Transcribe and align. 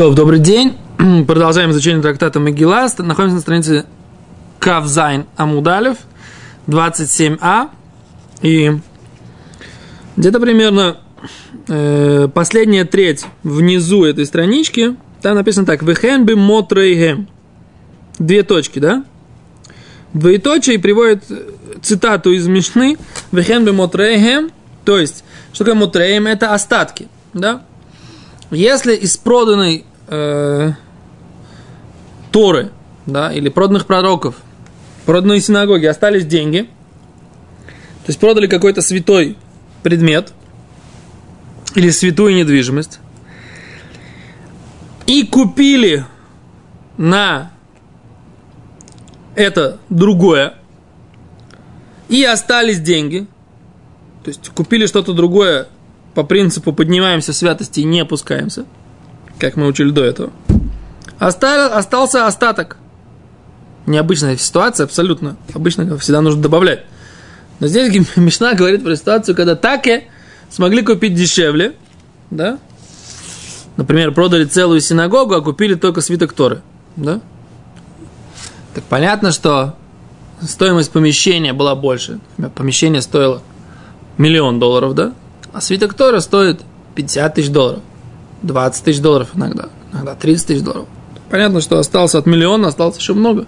То, 0.00 0.14
добрый 0.14 0.38
день. 0.38 0.78
Продолжаем 1.26 1.72
изучение 1.72 2.00
трактата 2.00 2.40
Магиласт. 2.40 3.00
Находимся 3.00 3.34
на 3.34 3.40
странице 3.42 3.84
Кавзайн 4.58 5.26
Амудалев, 5.36 5.98
27а. 6.66 7.68
И 8.40 8.72
где-то 10.16 10.40
примерно 10.40 10.96
э, 11.68 12.28
последняя 12.32 12.86
треть 12.86 13.26
внизу 13.42 14.06
этой 14.06 14.24
странички, 14.24 14.96
там 15.20 15.34
написано 15.34 15.66
так, 15.66 15.82
«Вехен 15.82 16.24
бы 16.24 16.34
мотрейгем». 16.34 17.28
Две 18.18 18.42
точки, 18.42 18.78
да? 18.78 19.04
Двоеточие 20.14 20.78
приводит 20.78 21.24
цитату 21.82 22.32
из 22.32 22.46
Мишны 22.46 22.96
«Вехен 23.32 23.66
бы 23.66 23.74
мотрейгем», 23.74 24.50
то 24.86 24.98
есть, 24.98 25.24
что 25.52 25.64
такое 25.64 25.78
мотрейгем? 25.78 26.26
Это 26.26 26.54
остатки, 26.54 27.06
да? 27.34 27.64
Если 28.50 28.96
из 28.96 29.18
проданной 29.18 29.84
э, 30.10 30.72
Торы, 32.30 32.70
да, 33.06 33.32
или 33.32 33.48
проданных 33.48 33.86
пророков, 33.86 34.36
проданной 35.06 35.40
синагоги. 35.40 35.86
Остались 35.86 36.26
деньги, 36.26 36.62
то 36.62 38.08
есть 38.08 38.20
продали 38.20 38.46
какой-то 38.46 38.82
святой 38.82 39.36
предмет 39.82 40.32
или 41.74 41.90
святую 41.90 42.34
недвижимость, 42.34 43.00
и 45.06 45.26
купили 45.26 46.04
на 46.96 47.52
это 49.34 49.78
другое, 49.88 50.54
и 52.08 52.24
остались 52.24 52.80
деньги, 52.80 53.26
то 54.24 54.28
есть 54.28 54.50
купили 54.50 54.86
что-то 54.86 55.12
другое. 55.12 55.68
По 56.14 56.24
принципу 56.24 56.72
поднимаемся 56.72 57.32
в 57.32 57.36
святости 57.36 57.80
и 57.80 57.84
не 57.84 58.00
опускаемся, 58.00 58.66
как 59.40 59.56
мы 59.56 59.66
учили 59.66 59.90
до 59.90 60.04
этого. 60.04 60.30
Остал, 61.18 61.72
остался 61.72 62.26
остаток. 62.26 62.76
Необычная 63.86 64.36
ситуация, 64.36 64.84
абсолютно. 64.84 65.36
Обычно 65.54 65.98
всегда 65.98 66.20
нужно 66.20 66.42
добавлять. 66.42 66.84
Но 67.58 67.66
здесь 67.66 67.92
Мишна 68.16 68.54
говорит 68.54 68.84
про 68.84 68.96
ситуацию, 68.96 69.34
когда 69.34 69.56
таки 69.56 70.04
смогли 70.50 70.82
купить 70.82 71.14
дешевле, 71.14 71.74
да? 72.30 72.58
Например, 73.76 74.12
продали 74.12 74.44
целую 74.44 74.80
синагогу, 74.80 75.34
а 75.34 75.40
купили 75.40 75.74
только 75.74 76.00
свиток 76.00 76.32
Торы, 76.32 76.62
да? 76.96 77.20
Так 78.74 78.84
понятно, 78.84 79.32
что 79.32 79.76
стоимость 80.42 80.92
помещения 80.92 81.52
была 81.52 81.74
больше. 81.74 82.20
Помещение 82.54 83.02
стоило 83.02 83.42
миллион 84.16 84.58
долларов, 84.60 84.94
да? 84.94 85.12
А 85.52 85.60
свиток 85.60 85.94
Тора 85.94 86.20
стоит 86.20 86.60
50 86.94 87.34
тысяч 87.34 87.48
долларов, 87.50 87.80
20 88.42 88.84
тысяч 88.84 89.00
долларов 89.00 89.30
иногда, 89.34 89.68
иногда 89.92 90.14
30 90.14 90.46
тысяч 90.46 90.62
долларов. 90.62 90.88
Понятно, 91.30 91.60
что 91.60 91.78
остался 91.78 92.18
от 92.18 92.26
миллиона, 92.26 92.68
осталось 92.68 92.98
еще 92.98 93.14
много. 93.14 93.46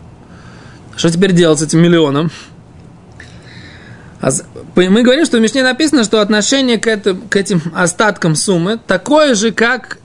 Что 0.97 1.11
теперь 1.11 1.33
делать 1.33 1.59
с 1.59 1.63
этим 1.63 1.81
миллионом? 1.81 2.31
А 4.21 4.31
мы 4.77 5.03
говорим, 5.03 5.25
что 5.25 5.39
в 5.39 5.41
Мишне 5.41 5.63
написано, 5.63 6.05
что 6.05 6.21
отношение 6.21 6.79
к, 6.79 6.87
этим, 6.87 7.23
к 7.29 7.35
этим 7.35 7.61
остаткам 7.75 8.37
суммы 8.37 8.79
такое 8.87 9.35
же, 9.35 9.51
как 9.51 9.99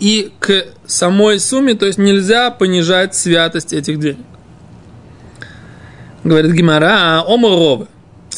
и 0.00 0.32
к 0.38 0.64
самой 0.86 1.38
сумме, 1.38 1.74
то 1.74 1.84
есть 1.84 1.98
нельзя 1.98 2.50
понижать 2.50 3.14
святость 3.14 3.72
этих 3.74 3.98
денег. 3.98 4.24
Говорит 6.24 6.52
Гимара, 6.52 7.22
оморовы 7.26 7.88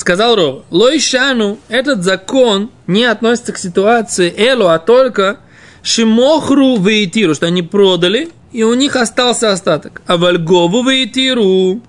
сказал 0.01 0.35
Ров, 0.35 0.63
Лойшану, 0.71 1.59
этот 1.69 2.03
закон 2.03 2.71
не 2.87 3.05
относится 3.05 3.53
к 3.53 3.59
ситуации 3.59 4.33
Элу, 4.37 4.67
а 4.67 4.79
только 4.79 5.39
Шимохру 5.83 6.77
Вейтиру, 6.77 7.35
что 7.35 7.47
они 7.47 7.63
продали, 7.63 8.31
и 8.53 8.63
у 8.63 8.75
них 8.75 8.97
остался 8.97 9.53
остаток. 9.53 10.03
А 10.07 10.17
Вальгову 10.17 10.83
Вейтиру, 10.83 11.81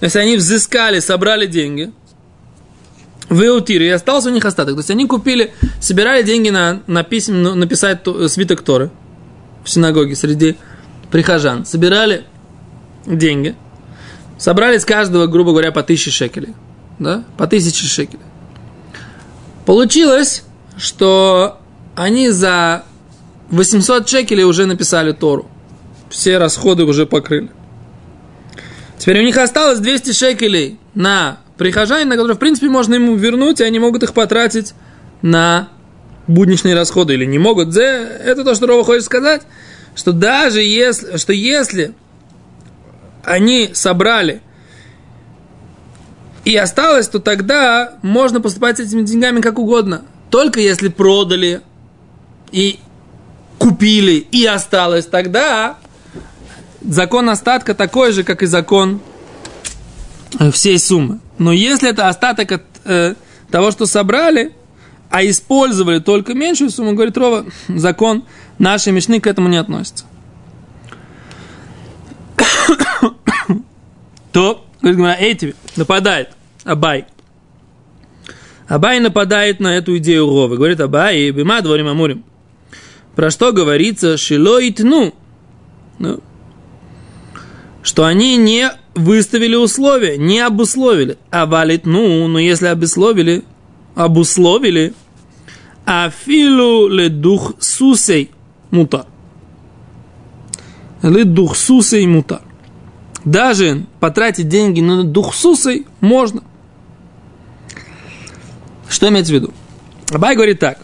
если 0.00 0.18
они 0.18 0.36
взыскали, 0.36 1.00
собрали 1.00 1.46
деньги, 1.46 1.92
Веутиру, 3.30 3.84
и 3.84 3.88
остался 3.88 4.30
у 4.30 4.32
них 4.32 4.44
остаток. 4.44 4.74
То 4.74 4.80
есть 4.80 4.90
они 4.90 5.06
купили, 5.06 5.52
собирали 5.80 6.22
деньги 6.22 6.48
на, 6.48 6.82
на 6.86 7.02
писем, 7.04 7.42
ну, 7.42 7.54
написать 7.54 8.00
свиток 8.28 8.62
Торы 8.62 8.90
в 9.64 9.70
синагоге 9.70 10.16
среди 10.16 10.56
прихожан. 11.10 11.66
Собирали 11.66 12.24
деньги, 13.04 13.54
собрали 14.38 14.78
с 14.78 14.84
каждого, 14.84 15.26
грубо 15.26 15.50
говоря, 15.50 15.72
по 15.72 15.82
тысяче 15.82 16.10
шекелей 16.10 16.54
да, 16.98 17.24
по 17.36 17.46
тысяче 17.46 17.86
шекелей. 17.86 18.24
Получилось, 19.64 20.44
что 20.76 21.60
они 21.94 22.30
за 22.30 22.84
800 23.50 24.08
шекелей 24.08 24.44
уже 24.44 24.66
написали 24.66 25.12
Тору. 25.12 25.48
Все 26.10 26.38
расходы 26.38 26.84
уже 26.84 27.06
покрыли. 27.06 27.50
Теперь 28.98 29.20
у 29.20 29.24
них 29.24 29.36
осталось 29.36 29.78
200 29.78 30.12
шекелей 30.12 30.78
на 30.94 31.38
прихожанина, 31.56 32.16
которые, 32.16 32.36
в 32.36 32.38
принципе, 32.38 32.68
можно 32.68 32.94
ему 32.94 33.14
вернуть, 33.14 33.60
и 33.60 33.64
они 33.64 33.78
могут 33.78 34.02
их 34.02 34.12
потратить 34.12 34.74
на 35.22 35.68
будничные 36.26 36.74
расходы 36.74 37.14
или 37.14 37.24
не 37.24 37.38
могут. 37.38 37.74
Это 37.76 38.44
то, 38.44 38.54
что 38.54 38.66
Рова 38.66 38.84
хочет 38.84 39.04
сказать, 39.04 39.42
что 39.94 40.12
даже 40.12 40.62
если, 40.62 41.16
что 41.16 41.32
если 41.32 41.94
они 43.24 43.70
собрали 43.72 44.42
и 46.44 46.56
осталось, 46.56 47.08
то 47.08 47.18
тогда 47.18 47.98
можно 48.02 48.40
поступать 48.40 48.78
с 48.78 48.80
этими 48.80 49.02
деньгами 49.02 49.40
как 49.40 49.58
угодно. 49.58 50.02
Только 50.30 50.60
если 50.60 50.88
продали 50.88 51.62
и 52.52 52.78
купили 53.58 54.14
и 54.14 54.44
осталось, 54.46 55.06
тогда 55.06 55.76
закон 56.80 57.28
остатка 57.28 57.74
такой 57.74 58.12
же, 58.12 58.24
как 58.24 58.42
и 58.42 58.46
закон 58.46 59.00
всей 60.52 60.78
суммы. 60.78 61.20
Но 61.38 61.52
если 61.52 61.90
это 61.90 62.08
остаток 62.08 62.52
от 62.52 62.62
э, 62.84 63.14
того, 63.50 63.70
что 63.70 63.86
собрали, 63.86 64.52
а 65.10 65.24
использовали 65.24 65.98
только 65.98 66.34
меньшую 66.34 66.70
сумму, 66.70 66.92
говорит 66.94 67.16
Рова, 67.16 67.46
закон 67.68 68.24
нашей 68.58 68.92
мечны 68.92 69.20
к 69.20 69.26
этому 69.26 69.48
не 69.48 69.56
относится. 69.56 70.04
То 74.32 74.64
Говорит, 74.80 75.16
эти 75.20 75.54
нападает. 75.76 76.30
Абай. 76.64 77.06
Абай 78.68 79.00
нападает 79.00 79.60
на 79.60 79.76
эту 79.76 79.96
идею 79.98 80.26
Ровы. 80.26 80.56
Говорит, 80.56 80.80
Абай, 80.80 81.30
бима 81.30 81.60
дворим 81.62 81.88
амурим. 81.88 82.24
Про 83.18 83.32
что 83.32 83.52
говорится, 83.52 84.16
шило 84.16 84.62
и 84.62 84.70
тну. 84.70 85.12
Ну, 85.98 86.20
что 87.82 88.04
они 88.04 88.36
не 88.36 88.70
выставили 88.94 89.56
условия, 89.56 90.16
не 90.16 90.38
обусловили. 90.38 91.18
А 91.32 91.44
валит, 91.46 91.84
ну, 91.84 92.28
но 92.28 92.38
если 92.38 92.68
обусловили, 92.68 93.42
обусловили, 93.96 94.94
афилу 95.84 96.86
ле 96.86 97.08
дух 97.08 97.54
сусей 97.58 98.30
мутар. 98.70 99.06
Ле 101.02 101.24
дух 101.24 101.56
сусей 101.56 102.06
мутар 102.06 102.42
даже 103.24 103.84
потратить 103.98 104.48
деньги 104.48 104.80
на 104.80 105.02
духсусой 105.02 105.88
можно. 106.00 106.44
Что 108.88 109.08
имеется 109.08 109.32
в 109.32 109.34
виду? 109.34 109.52
Абай 110.12 110.36
говорит 110.36 110.60
так. 110.60 110.78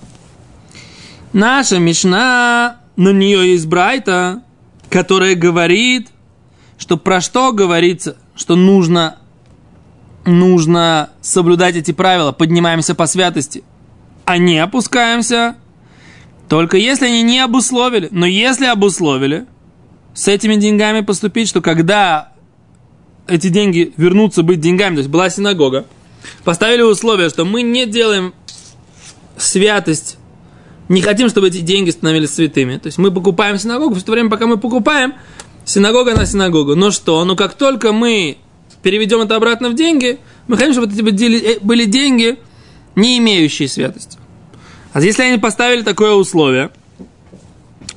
Наша 1.34 1.80
Мишна, 1.80 2.76
на 2.94 3.08
нее 3.08 3.50
есть 3.50 3.66
Брайта, 3.66 4.44
которая 4.88 5.34
говорит, 5.34 6.10
что 6.78 6.96
про 6.96 7.20
что 7.20 7.50
говорится, 7.50 8.16
что 8.36 8.54
нужно, 8.54 9.18
нужно 10.24 11.10
соблюдать 11.20 11.74
эти 11.74 11.90
правила, 11.90 12.30
поднимаемся 12.30 12.94
по 12.94 13.08
святости, 13.08 13.64
а 14.24 14.38
не 14.38 14.60
опускаемся, 14.60 15.56
только 16.48 16.76
если 16.76 17.06
они 17.06 17.22
не 17.22 17.40
обусловили. 17.40 18.06
Но 18.12 18.26
если 18.26 18.66
обусловили, 18.66 19.46
с 20.14 20.28
этими 20.28 20.54
деньгами 20.54 21.00
поступить, 21.00 21.48
что 21.48 21.60
когда 21.60 22.32
эти 23.26 23.48
деньги 23.48 23.92
вернутся 23.96 24.44
быть 24.44 24.60
деньгами, 24.60 24.94
то 24.94 24.98
есть 25.00 25.10
была 25.10 25.28
синагога, 25.30 25.86
поставили 26.44 26.82
условие, 26.82 27.28
что 27.28 27.44
мы 27.44 27.62
не 27.62 27.86
делаем 27.86 28.34
святость, 29.36 30.16
не 30.88 31.00
хотим, 31.00 31.28
чтобы 31.28 31.48
эти 31.48 31.60
деньги 31.60 31.90
становились 31.90 32.34
святыми. 32.34 32.76
То 32.76 32.86
есть 32.86 32.98
мы 32.98 33.10
покупаем 33.10 33.58
синагогу, 33.58 33.94
в 33.94 34.02
то 34.02 34.12
время, 34.12 34.30
пока 34.30 34.46
мы 34.46 34.58
покупаем, 34.58 35.14
синагога 35.64 36.14
на 36.14 36.26
синагогу. 36.26 36.74
Но 36.74 36.90
что? 36.90 37.24
Ну 37.24 37.36
как 37.36 37.54
только 37.54 37.92
мы 37.92 38.38
переведем 38.82 39.20
это 39.20 39.36
обратно 39.36 39.70
в 39.70 39.74
деньги, 39.74 40.18
мы 40.46 40.56
хотим, 40.56 40.72
чтобы 40.72 40.86
это 40.88 41.24
э, 41.24 41.58
были 41.60 41.86
деньги, 41.86 42.38
не 42.96 43.18
имеющие 43.18 43.68
святости. 43.68 44.18
А 44.92 45.00
если 45.00 45.22
они 45.22 45.38
поставили 45.38 45.82
такое 45.82 46.12
условие, 46.12 46.70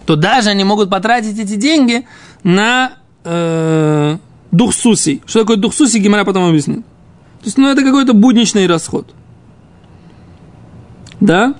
то 0.06 0.16
даже 0.16 0.50
они 0.50 0.64
могут 0.64 0.90
потратить 0.90 1.38
эти 1.38 1.56
деньги 1.56 2.08
на 2.44 2.94
э, 3.24 4.18
дух 4.52 4.74
суси. 4.74 5.22
Что 5.26 5.42
такое 5.42 5.58
дух 5.58 5.74
суси, 5.74 5.98
Гимара 5.98 6.24
потом 6.24 6.50
объяснит. 6.50 6.80
То 7.42 7.46
есть, 7.46 7.58
ну, 7.58 7.68
это 7.68 7.84
какой-то 7.84 8.14
будничный 8.14 8.66
расход. 8.66 9.14
Да? 11.20 11.56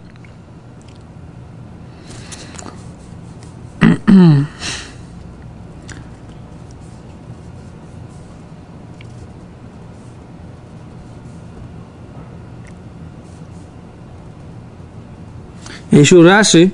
Еще 15.92 16.22
Раши, 16.22 16.72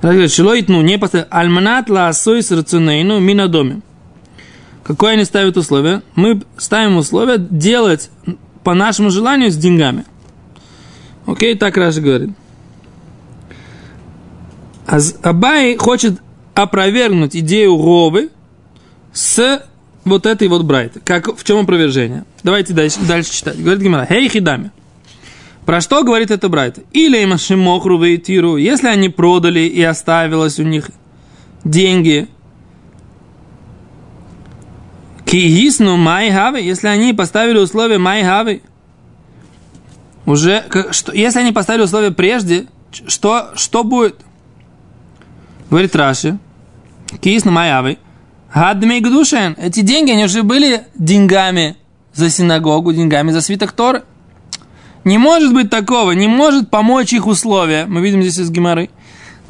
Шилоитну, 0.00 0.80
не 0.82 0.98
поставил, 0.98 1.26
альманат 1.30 1.88
лаасой 1.90 2.42
с 2.42 2.50
рацинейну 2.50 3.18
мина 3.18 3.48
доме. 3.48 3.80
Какое 4.84 5.14
они 5.14 5.24
ставят 5.24 5.56
условие? 5.56 6.02
Мы 6.14 6.42
ставим 6.56 6.96
условие 6.96 7.38
делать 7.38 8.10
по 8.62 8.74
нашему 8.74 9.10
желанию 9.10 9.50
с 9.50 9.56
деньгами. 9.56 10.04
Окей, 11.26 11.56
так 11.56 11.76
Раши 11.76 12.00
говорит. 12.00 12.30
А 14.86 14.98
Абай 15.22 15.76
хочет 15.76 16.20
опровергнуть 16.62 17.36
идею 17.36 17.76
Ровы 17.76 18.30
с 19.12 19.62
вот 20.04 20.26
этой 20.26 20.48
вот 20.48 20.64
брайты. 20.64 21.00
Как, 21.00 21.36
в 21.36 21.44
чем 21.44 21.58
опровержение? 21.58 22.24
Давайте 22.42 22.72
дальше, 22.72 23.00
дальше 23.00 23.32
читать. 23.32 23.60
Говорит 23.60 23.82
Гимара, 23.82 24.06
хей 24.06 24.28
хидами. 24.28 24.70
Про 25.66 25.80
что 25.80 26.02
говорит 26.02 26.30
это 26.30 26.48
брайта? 26.48 26.82
Или 26.92 27.18
им 27.18 27.36
шимохру 27.38 27.98
тиру, 28.16 28.56
если 28.56 28.88
они 28.88 29.08
продали 29.08 29.60
и 29.60 29.82
оставилось 29.82 30.58
у 30.58 30.62
них 30.62 30.90
деньги, 31.64 32.28
кигисну 35.26 35.96
майхавы, 35.96 36.60
если 36.60 36.88
они 36.88 37.12
поставили 37.12 37.58
условие 37.58 37.98
майхавы, 37.98 38.62
уже, 40.26 40.64
что, 40.90 41.12
если 41.12 41.40
они 41.40 41.52
поставили 41.52 41.82
условие 41.82 42.10
прежде, 42.10 42.66
что, 43.06 43.50
что 43.54 43.84
будет? 43.84 44.16
Говорит 45.70 45.94
Раши, 45.94 46.38
кигисну 47.20 47.52
майхавы, 47.52 47.98
Гадмей 48.54 49.00
Гдушен. 49.00 49.56
Эти 49.58 49.80
деньги, 49.80 50.10
они 50.10 50.24
уже 50.24 50.42
были 50.42 50.84
деньгами 50.94 51.76
за 52.12 52.30
синагогу, 52.30 52.92
деньгами 52.92 53.30
за 53.30 53.40
свиток 53.40 53.72
Торы. 53.72 54.02
Не 55.04 55.18
может 55.18 55.54
быть 55.54 55.70
такого, 55.70 56.12
не 56.12 56.26
может 56.26 56.68
помочь 56.68 57.12
их 57.12 57.26
условия. 57.26 57.86
Мы 57.86 58.00
видим 58.00 58.22
здесь 58.22 58.38
из 58.38 58.50
Гимары. 58.50 58.90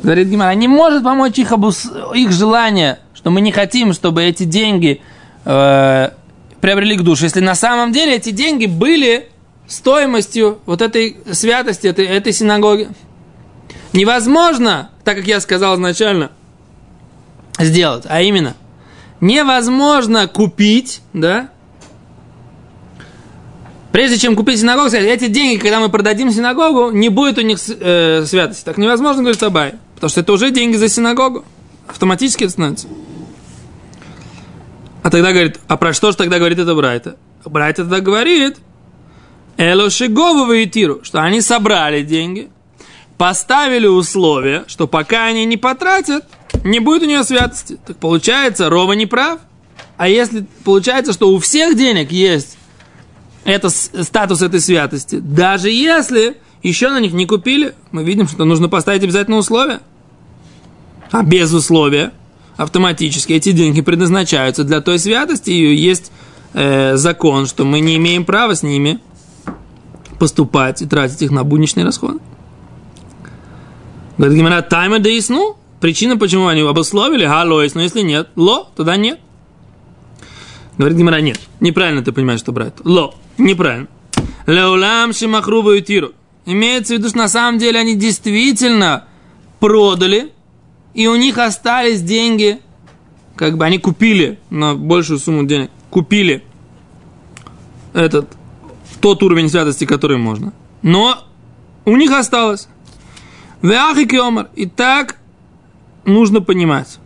Говорит 0.02 0.28
Гимара, 0.28 0.54
не 0.54 0.68
может 0.68 1.02
помочь 1.02 1.38
их, 1.38 1.52
обус... 1.52 1.90
их 2.14 2.30
желание, 2.32 3.00
что 3.14 3.30
мы 3.30 3.40
не 3.40 3.52
хотим, 3.52 3.92
чтобы 3.92 4.22
эти 4.22 4.44
деньги 4.44 5.02
э, 5.44 6.10
приобрели 6.60 6.96
к 6.96 7.02
душе. 7.02 7.24
Если 7.24 7.40
на 7.40 7.54
самом 7.54 7.92
деле 7.92 8.16
эти 8.16 8.30
деньги 8.30 8.66
были 8.66 9.28
стоимостью 9.66 10.60
вот 10.66 10.82
этой 10.82 11.16
святости, 11.32 11.86
этой, 11.86 12.06
этой 12.06 12.32
синагоги. 12.32 12.88
Невозможно, 13.92 14.90
так 15.04 15.16
как 15.16 15.26
я 15.26 15.40
сказал 15.40 15.76
изначально, 15.76 16.30
сделать, 17.58 18.04
а 18.08 18.20
именно– 18.20 18.54
невозможно 19.20 20.26
купить, 20.26 21.02
да, 21.12 21.50
Прежде 23.92 24.18
чем 24.18 24.36
купить 24.36 24.60
синагогу, 24.60 24.88
сказать, 24.88 25.08
эти 25.08 25.26
деньги, 25.26 25.60
когда 25.60 25.80
мы 25.80 25.88
продадим 25.88 26.30
синагогу, 26.30 26.92
не 26.92 27.08
будет 27.08 27.38
у 27.38 27.40
них 27.40 27.58
э, 27.68 28.24
святости. 28.24 28.64
Так 28.64 28.78
невозможно, 28.78 29.22
говорит 29.22 29.42
Абай. 29.42 29.74
Потому 29.96 30.10
что 30.10 30.20
это 30.20 30.32
уже 30.32 30.52
деньги 30.52 30.76
за 30.76 30.88
синагогу. 30.88 31.44
Автоматически 31.88 32.44
это 32.44 32.52
становится. 32.52 32.86
А 35.02 35.10
тогда 35.10 35.32
говорит, 35.32 35.58
а 35.66 35.76
про 35.76 35.92
что 35.92 36.12
же 36.12 36.16
тогда 36.16 36.38
говорит 36.38 36.60
это 36.60 36.72
Брайта? 36.76 37.16
Брайта 37.44 37.82
тогда 37.82 37.98
говорит, 37.98 38.58
Элошигову 39.56 40.52
и 40.52 40.66
Тиру, 40.66 41.00
что 41.02 41.20
они 41.20 41.40
собрали 41.40 42.04
деньги, 42.04 42.48
поставили 43.18 43.88
условия, 43.88 44.62
что 44.68 44.86
пока 44.86 45.24
они 45.24 45.44
не 45.46 45.56
потратят, 45.56 46.26
не 46.64 46.80
будет 46.80 47.02
у 47.02 47.06
нее 47.06 47.24
святости. 47.24 47.78
Так 47.86 47.96
получается, 47.96 48.68
Рова 48.68 48.92
не 48.92 49.06
прав. 49.06 49.40
А 49.96 50.08
если 50.08 50.46
получается, 50.64 51.12
что 51.12 51.30
у 51.30 51.38
всех 51.38 51.76
денег 51.76 52.10
есть 52.10 52.56
это, 53.44 53.70
статус 53.70 54.42
этой 54.42 54.60
святости, 54.60 55.16
даже 55.16 55.70
если 55.70 56.36
еще 56.62 56.90
на 56.90 57.00
них 57.00 57.12
не 57.12 57.26
купили, 57.26 57.74
мы 57.90 58.04
видим, 58.04 58.28
что 58.28 58.44
нужно 58.44 58.68
поставить 58.68 59.02
обязательно 59.02 59.36
условия. 59.36 59.80
А 61.10 61.22
без 61.22 61.52
условия 61.52 62.12
автоматически 62.56 63.32
эти 63.32 63.52
деньги 63.52 63.80
предназначаются 63.80 64.64
для 64.64 64.80
той 64.80 64.98
святости, 64.98 65.50
и 65.50 65.74
есть 65.74 66.12
э, 66.52 66.96
закон, 66.96 67.46
что 67.46 67.64
мы 67.64 67.80
не 67.80 67.96
имеем 67.96 68.24
права 68.24 68.54
с 68.54 68.62
ними 68.62 69.00
поступать 70.18 70.82
и 70.82 70.86
тратить 70.86 71.22
их 71.22 71.30
на 71.30 71.42
будничные 71.42 71.84
расходы. 71.86 72.20
Говорит 74.18 74.36
Гимара, 74.36 74.60
тайма 74.60 74.98
да 74.98 75.08
и 75.08 75.20
сну. 75.20 75.56
Причина, 75.80 76.18
почему 76.18 76.46
они 76.46 76.60
обусловили, 76.60 77.24
галоис, 77.24 77.74
но 77.74 77.80
если 77.80 78.02
нет, 78.02 78.28
ло, 78.36 78.68
тогда 78.76 78.96
нет. 78.96 79.18
Говорит 80.76 80.98
Гимара, 80.98 81.20
нет, 81.20 81.40
неправильно 81.60 82.02
ты 82.02 82.12
понимаешь, 82.12 82.40
что 82.40 82.52
брать. 82.52 82.74
Ло, 82.84 83.14
неправильно. 83.38 83.88
Леулам 84.46 85.12
шимахрубу 85.12 85.72
и 85.72 85.82
тиру. 85.82 86.12
Имеется 86.44 86.94
в 86.94 86.98
виду, 86.98 87.08
что 87.08 87.18
на 87.18 87.28
самом 87.28 87.58
деле 87.58 87.78
они 87.78 87.96
действительно 87.96 89.06
продали, 89.58 90.32
и 90.92 91.06
у 91.06 91.16
них 91.16 91.38
остались 91.38 92.02
деньги, 92.02 92.60
как 93.36 93.56
бы 93.56 93.64
они 93.64 93.78
купили 93.78 94.38
на 94.50 94.74
большую 94.74 95.18
сумму 95.18 95.44
денег, 95.44 95.70
купили 95.88 96.44
этот, 97.94 98.28
тот 99.00 99.22
уровень 99.22 99.48
святости, 99.48 99.86
который 99.86 100.18
можно. 100.18 100.52
Но 100.82 101.18
у 101.84 101.96
них 101.96 102.10
осталось. 102.10 102.68
Веахи 103.62 104.06
киомар. 104.06 104.48
И 104.56 104.66
так 104.66 105.19
нужно 106.10 106.40
понимать. 106.40 106.98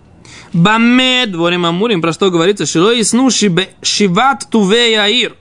Баме 0.52 1.26
дворим 1.26 1.66
амурим, 1.66 2.00
про 2.00 2.12
что 2.12 2.30
говорится, 2.30 2.64
шило 2.64 2.94
и 2.94 3.02
сну 3.02 3.28
шиват 3.30 4.46
туве 4.50 5.00
аир, 5.00 5.36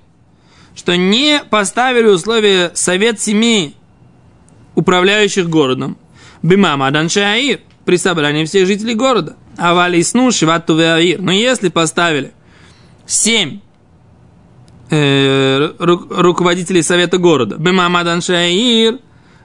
что 0.76 0.98
не 0.98 1.42
поставили 1.50 2.08
условия 2.08 2.72
совет 2.74 3.22
семьи, 3.22 3.76
управляющих 4.76 5.50
городом, 5.50 5.98
бимама 6.42 6.88
аир 6.88 7.60
при 7.86 7.98
собрании 7.98 8.46
всех 8.46 8.66
жителей 8.66 8.96
города. 8.96 9.36
А 9.56 9.76
вали 9.76 10.02
сну 10.02 10.32
шиват 10.32 10.66
туве 10.66 10.94
аир. 10.94 11.22
Но 11.22 11.32
если 11.32 11.70
поставили 11.70 12.34
семь 13.06 13.60
э, 14.90 15.74
ру, 15.78 16.08
руководителей 16.10 16.82
совета 16.82 17.20
города, 17.20 17.58
бимама 17.58 18.00
аир 18.00 18.98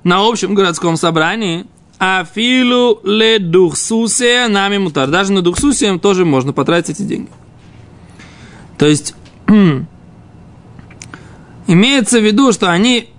на 0.03 0.27
общем 0.27 0.55
городском 0.55 0.97
собрании, 0.97 1.67
Афилу 1.99 3.01
ле 3.03 3.39
духсусе 3.41 4.47
нами 4.49 4.79
мутар. 4.79 5.09
Даже 5.09 5.33
на 5.33 5.43
духсусе 5.43 5.99
тоже 5.99 6.25
можно 6.25 6.53
потратить 6.53 6.91
эти 6.91 7.03
деньги. 7.03 7.31
То 8.79 8.87
есть, 8.87 9.15
имеется 11.67 12.21
в 12.21 12.25
виду, 12.25 12.53
что 12.53 12.71
они 12.71 13.11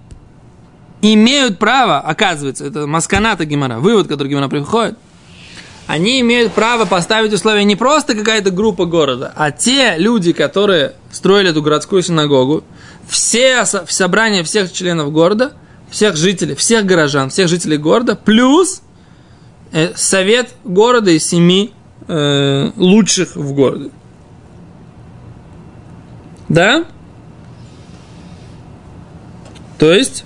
имеют 1.02 1.60
право, 1.60 2.00
оказывается, 2.00 2.66
это 2.66 2.88
масканата 2.88 3.44
Гимара, 3.46 3.80
вывод, 3.80 4.08
который 4.08 4.30
Гимара 4.30 4.48
приходит, 4.48 4.98
они 5.88 6.22
имеют 6.22 6.54
право 6.54 6.86
поставить 6.86 7.34
условия 7.34 7.66
не 7.66 7.76
просто 7.76 8.16
какая-то 8.16 8.52
группа 8.52 8.86
города, 8.86 9.34
а 9.36 9.52
те 9.52 9.96
люди, 9.98 10.32
которые 10.34 10.94
строили 11.12 11.50
эту 11.50 11.62
городскую 11.62 12.02
синагогу, 12.04 12.64
все 13.08 13.66
собрания 13.66 14.44
всех 14.44 14.72
членов 14.72 15.12
города– 15.12 15.54
всех 15.90 16.16
жителей, 16.16 16.56
всех 16.56 16.86
горожан, 16.86 17.30
всех 17.30 17.48
жителей 17.48 17.78
города, 17.78 18.16
плюс 18.16 18.82
э, 19.72 19.94
совет 19.96 20.54
города 20.64 21.12
из 21.12 21.28
семи 21.28 21.74
э, 22.08 22.72
лучших 22.76 23.36
в 23.36 23.54
городе. 23.54 23.92
Да? 26.48 26.86
То 29.78 29.94
есть, 29.94 30.26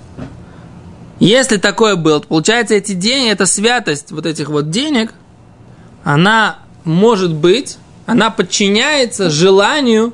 если 1.19 1.57
такое 1.57 1.95
было, 1.95 2.19
то 2.19 2.27
получается 2.27 2.73
эти 2.75 2.93
деньги, 2.93 3.29
эта 3.29 3.45
святость 3.45 4.11
вот 4.11 4.25
этих 4.25 4.49
вот 4.49 4.69
денег, 4.69 5.13
она 6.03 6.59
может 6.83 7.33
быть, 7.33 7.77
она 8.05 8.29
подчиняется 8.29 9.29
желанию 9.29 10.13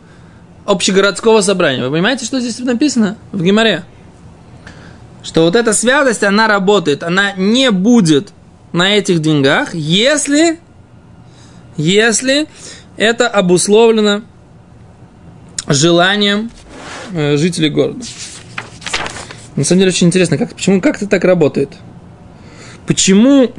общегородского 0.65 1.41
собрания. 1.41 1.83
Вы 1.83 1.91
понимаете, 1.91 2.25
что 2.25 2.39
здесь 2.39 2.59
написано 2.59 3.17
в 3.31 3.41
Гимаре? 3.41 3.83
Что 5.23 5.43
вот 5.43 5.55
эта 5.55 5.73
святость, 5.73 6.23
она 6.23 6.47
работает, 6.47 7.03
она 7.03 7.33
не 7.33 7.71
будет 7.71 8.33
на 8.71 8.95
этих 8.97 9.19
деньгах, 9.19 9.73
если, 9.73 10.59
если 11.77 12.47
это 12.97 13.27
обусловлено 13.27 14.23
желанием 15.67 16.51
э, 17.13 17.37
жителей 17.37 17.69
города. 17.69 18.01
На 19.55 19.63
самом 19.63 19.79
деле 19.79 19.89
очень 19.89 20.07
интересно, 20.07 20.37
как, 20.37 20.53
почему, 20.53 20.81
как 20.81 20.97
это 20.97 21.07
так 21.07 21.23
работает? 21.23 21.69
Почему 22.87 23.51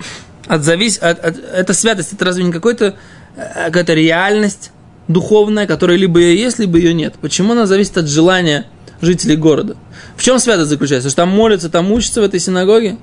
от 0.46 0.64
завис... 0.64 0.98
от, 0.98 1.24
от, 1.24 1.36
эта 1.38 1.74
святость, 1.74 2.12
это 2.12 2.24
разве 2.24 2.44
не 2.44 2.52
какой-то, 2.52 2.96
э, 3.36 3.66
какая-то 3.66 3.94
реальность 3.94 4.72
духовная, 5.08 5.66
которая 5.66 5.96
либо 5.96 6.20
ее 6.20 6.40
есть, 6.40 6.58
либо 6.58 6.78
ее 6.78 6.94
нет? 6.94 7.14
Почему 7.20 7.52
она 7.52 7.66
зависит 7.66 7.98
от 7.98 8.08
желания 8.08 8.66
жителей 9.00 9.36
города? 9.36 9.76
В 10.16 10.22
чем 10.22 10.38
святость 10.38 10.70
заключается? 10.70 11.08
Что 11.08 11.22
там 11.22 11.30
молятся, 11.30 11.68
там 11.68 11.90
учатся 11.92 12.20
в 12.20 12.24
этой 12.24 12.40
синагоге? 12.40 12.96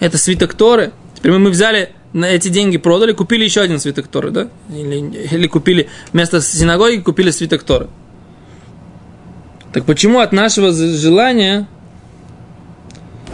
Это 0.00 0.18
свиток 0.18 0.54
Торы. 0.54 0.92
Теперь 1.14 1.32
мы 1.32 1.50
взяли 1.50 1.92
на 2.12 2.26
эти 2.26 2.48
деньги 2.48 2.78
продали, 2.78 3.12
купили 3.12 3.44
еще 3.44 3.60
один 3.60 3.78
свиток 3.78 4.08
Торы, 4.08 4.30
да? 4.30 4.48
Или, 4.70 5.26
или 5.30 5.46
купили 5.46 5.88
вместо 6.12 6.40
синагоги 6.40 6.96
купили 6.96 7.30
свиток 7.30 7.62
Торы. 7.62 7.88
Так 9.72 9.84
почему 9.84 10.20
от 10.20 10.32
нашего 10.32 10.72
желания 10.72 11.68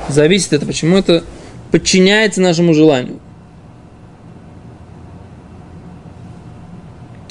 зависит 0.08 0.52
это? 0.52 0.66
Почему 0.66 0.96
это 0.96 1.22
подчиняется 1.74 2.40
нашему 2.40 2.72
желанию. 2.72 3.18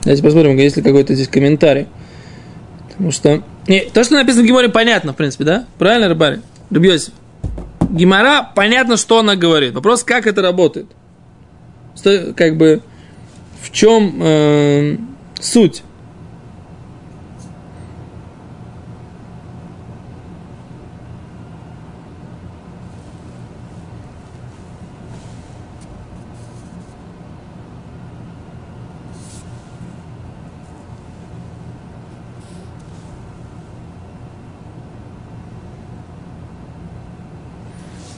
Давайте 0.03 0.22
посмотрим, 0.22 0.57
есть 0.57 0.75
ли 0.75 0.83
какой-то 0.83 1.15
здесь 1.15 1.29
комментарий. 1.29 1.88
Потому 2.93 3.12
что... 3.12 3.43
Не, 3.67 3.81
то, 3.81 4.03
что 4.03 4.15
написано 4.15 4.43
в 4.43 4.45
Гиморе, 4.45 4.69
понятно, 4.69 5.13
в 5.13 5.15
принципе, 5.15 5.43
да? 5.43 5.65
Правильно, 5.77 6.07
Рыбари? 6.09 6.41
Рыбьёсиф. 6.69 7.13
Гимара, 7.89 8.50
понятно, 8.55 8.97
что 8.97 9.19
она 9.19 9.35
говорит. 9.35 9.73
Вопрос, 9.73 10.03
как 10.03 10.25
это 10.25 10.41
работает. 10.41 10.88
Что, 11.95 12.33
как 12.33 12.57
бы, 12.57 12.81
в 13.62 13.71
чем 13.71 14.19
э, 14.19 14.97
суть? 15.39 15.83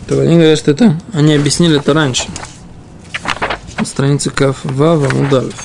То 0.07 0.19
они 0.21 0.35
говорят, 0.35 0.59
что 0.59 0.71
это 0.71 0.99
они 1.13 1.33
объяснили 1.33 1.79
это 1.79 1.93
раньше. 1.93 2.27
На 3.79 3.85
странице 3.85 4.29
Каф 4.29 4.59
Вава 4.63 5.09
Мудалев. 5.09 5.55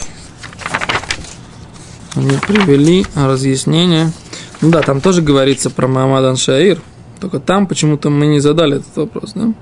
Они 2.14 2.36
привели 2.46 3.06
разъяснение. 3.14 4.12
Ну 4.60 4.70
да, 4.70 4.80
там 4.82 5.00
тоже 5.00 5.22
говорится 5.22 5.70
про 5.70 5.86
Мамадан 5.86 6.36
Шаир. 6.36 6.80
Только 7.20 7.38
там 7.38 7.66
почему-то 7.66 8.08
мы 8.08 8.26
не 8.26 8.40
задали 8.40 8.78
этот 8.78 8.96
вопрос, 8.96 9.32
да? 9.34 9.52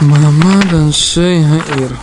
Мамадан 0.00 0.92
Шаир. 0.92 1.96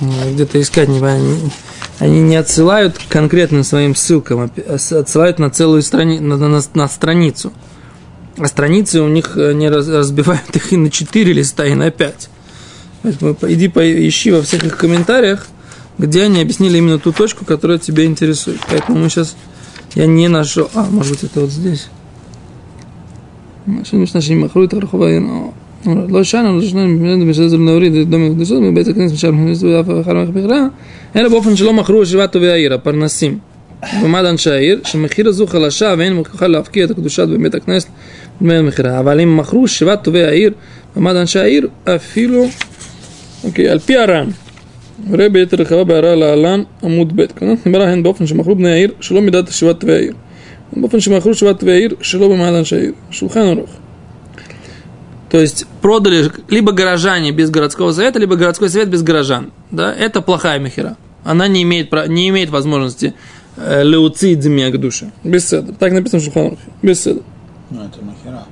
Где-то 0.00 0.60
искать, 0.60 0.88
не 0.88 1.00
они, 1.00 1.50
они 1.98 2.22
не 2.22 2.36
отсылают 2.36 2.98
конкретно 3.08 3.64
своим 3.64 3.94
ссылкам, 3.94 4.40
а 4.40 4.74
отсылают 4.74 5.38
на 5.38 5.50
целую 5.50 5.82
страни, 5.82 6.20
на, 6.20 6.36
на, 6.36 6.60
на 6.74 6.88
страницу. 6.88 7.52
А 8.38 8.46
страницы 8.48 9.00
у 9.00 9.08
них 9.08 9.36
э, 9.36 9.54
не 9.54 9.70
раз, 9.70 9.88
разбивают 9.88 10.54
их 10.54 10.72
и 10.72 10.76
на 10.76 10.90
4 10.90 11.32
листа, 11.32 11.64
и 11.64 11.74
на 11.74 11.90
5. 11.90 12.28
Поэтому 13.02 13.36
иди 13.42 13.68
поищи 13.68 14.30
во 14.30 14.42
всех 14.42 14.64
их 14.64 14.76
комментариях, 14.76 15.46
где 15.96 16.24
они 16.24 16.42
объяснили 16.42 16.78
именно 16.78 16.98
ту 16.98 17.12
точку, 17.12 17.44
которая 17.44 17.78
тебя 17.78 18.04
интересует. 18.04 18.60
Поэтому 18.68 18.98
мы 18.98 19.08
сейчас... 19.08 19.36
Я 19.94 20.06
не 20.06 20.28
нашел... 20.28 20.68
А, 20.74 20.82
может 20.84 21.12
быть, 21.12 21.24
это 21.24 21.40
вот 21.40 21.50
здесь. 21.50 21.88
Машина 23.64 24.00
Мишна 24.02 24.20
Махруит 24.36 24.74
Архова 24.74 25.08
לא 25.85 26.23
שנו, 26.23 26.57
לא 26.57 26.61
שנו, 26.61 27.25
בסדר 27.29 27.57
להוריד 27.57 28.09
דומה 28.09 28.29
לקדושות 28.29 28.61
מבית 28.61 28.87
הכנסת 28.87 29.13
משם 29.13 29.45
ואף 29.45 29.85
אחד 30.01 30.13
מהמכירה, 30.13 30.67
אלא 31.15 31.29
באופן 31.29 31.55
שלא 31.55 31.73
מכרו 31.73 32.05
שבעת 32.05 32.31
טובי 32.31 32.51
העיר, 32.51 32.73
הפרנסים. 32.73 33.37
במעמד 33.93 34.25
אנשי 34.25 34.51
העיר, 34.51 34.79
שמחיר 34.85 35.27
הזו 35.27 35.47
חלשה 35.47 35.93
ואין 35.97 36.13
מוכרחה 36.13 36.47
להפקיע 36.47 36.85
את 36.85 36.91
הקדושת 36.91 37.27
בבית 37.27 37.55
הכנסת 37.55 37.89
דמי 38.41 38.55
המכירה. 38.55 38.99
אבל 38.99 39.19
אם 39.19 39.37
מכרו 39.37 39.67
שבעת 39.67 40.03
טובי 40.03 40.23
העיר, 40.23 40.51
במעמד 40.95 41.15
אנשי 41.15 41.39
העיר, 41.39 41.67
אפילו, 41.95 42.45
אוקיי, 43.43 43.69
על 43.69 43.79
פי 43.79 43.97
הר"ן, 43.97 44.29
ראה 45.11 45.29
ביתר 45.29 45.57
רחבה 45.57 45.83
בהערה 45.83 46.15
להלן 46.15 46.63
עמוד 46.83 47.15
ב', 47.15 47.25
כאן 47.25 47.55
נאמרה 47.65 47.89
הן 47.89 48.03
באופן 48.03 48.27
שמכרו 48.27 48.55
בני 48.55 48.71
העיר 48.71 48.91
שלא 48.99 49.21
מידת 49.21 49.51
שבעת 49.51 49.79
טובי 49.79 49.93
העיר. 49.93 50.13
באופן 50.77 50.99
שמכרו 50.99 51.33
שבעת 51.33 51.59
טובי 51.59 51.71
העיר 51.71 51.95
שלא 52.01 52.27
במעמד 52.27 52.53
אנשי 52.57 52.75
העיר. 52.75 52.91
שולחן 53.11 53.39
ערוך. 53.39 53.69
То 55.30 55.40
есть 55.40 55.66
продали 55.82 56.30
либо 56.48 56.72
горожане 56.72 57.32
без 57.32 57.50
городского 57.50 57.92
совета, 57.92 58.18
либо 58.18 58.36
городской 58.36 58.68
совет 58.68 58.88
без 58.88 59.02
горожан. 59.02 59.52
Да? 59.70 59.92
Это 59.92 60.20
плохая 60.20 60.58
мехера. 60.58 60.96
Она 61.24 61.48
не 61.48 61.62
имеет, 61.64 61.92
не 62.08 62.28
имеет 62.28 62.50
возможности 62.50 63.14
э, 63.56 63.82
леуцид 63.82 64.40
к 64.40 64.76
душе. 64.78 65.10
Без 65.24 65.48
седа. 65.48 65.72
Так 65.72 65.92
написано 65.92 66.22
в 66.22 66.24
Шуханрухе. 66.24 66.62
Без 66.82 67.02
седа. 67.02 67.22
Ну, 67.70 67.84
это 67.84 68.04
махера. 68.04 68.44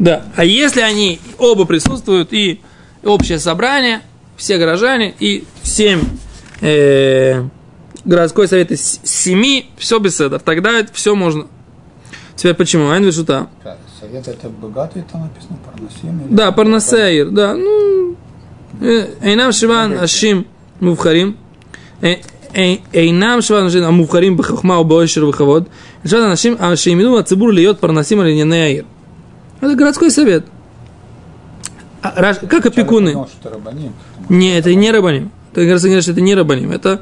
Да. 0.00 0.24
А 0.34 0.44
если 0.44 0.80
они 0.80 1.20
оба 1.38 1.64
присутствуют, 1.66 2.32
и 2.32 2.60
общее 3.04 3.38
собрание, 3.38 4.00
все 4.36 4.58
горожане, 4.58 5.14
и 5.20 5.44
семь 5.62 6.00
э, 6.60 7.44
городской 8.04 8.48
совет 8.48 8.72
из 8.72 9.00
семи, 9.04 9.70
все 9.78 10.00
без 10.00 10.16
седа. 10.16 10.40
Тогда 10.40 10.80
это 10.80 10.92
все 10.92 11.14
можно. 11.14 11.46
Теперь 12.34 12.54
почему? 12.54 12.90
Айн 12.90 13.04
вишута. 13.04 13.48
Совет 13.99 14.27
это 14.27 14.49
богатый, 14.49 15.03
там 15.11 15.21
написано 15.21 15.57
Парнасим? 15.65 16.35
Да, 16.35 16.51
Парнасеир, 16.51 17.29
да. 17.29 17.55
Ну, 17.55 18.15
אינם 19.21 19.51
שבעה 19.51 19.85
אנשים 19.85 20.43
מובחרים, 20.81 21.33
אינם 22.93 23.41
שבעה 23.41 23.61
אנשים 23.61 23.83
המובחרים 23.83 24.37
בחוכמה 24.37 24.75
או 24.75 24.85
באושר 24.85 25.27
ובכבוד, 25.27 25.63
שבעה 26.05 26.25
אנשים 26.29 26.55
שילמדו 26.75 27.11
מהציבור 27.11 27.53
להיות 27.53 27.79
פרנסים 27.79 28.19
על 28.19 28.27
ענייני 28.27 28.61
העיר. 28.61 28.83
Это 29.61 29.75
городской 29.75 30.11
совет. 30.11 30.45
А, 32.03 32.33
как 32.33 32.65
опекуны? 32.65 33.15
Не, 34.29 34.57
это 34.57 34.73
не 34.75 34.91
рабаним. 34.91 35.31
Ты 35.53 35.65
говоришь, 35.65 36.03
что 36.03 36.11
это 36.11 36.21
не 36.21 36.35
рабаним. 36.35 36.71
Это 36.71 37.01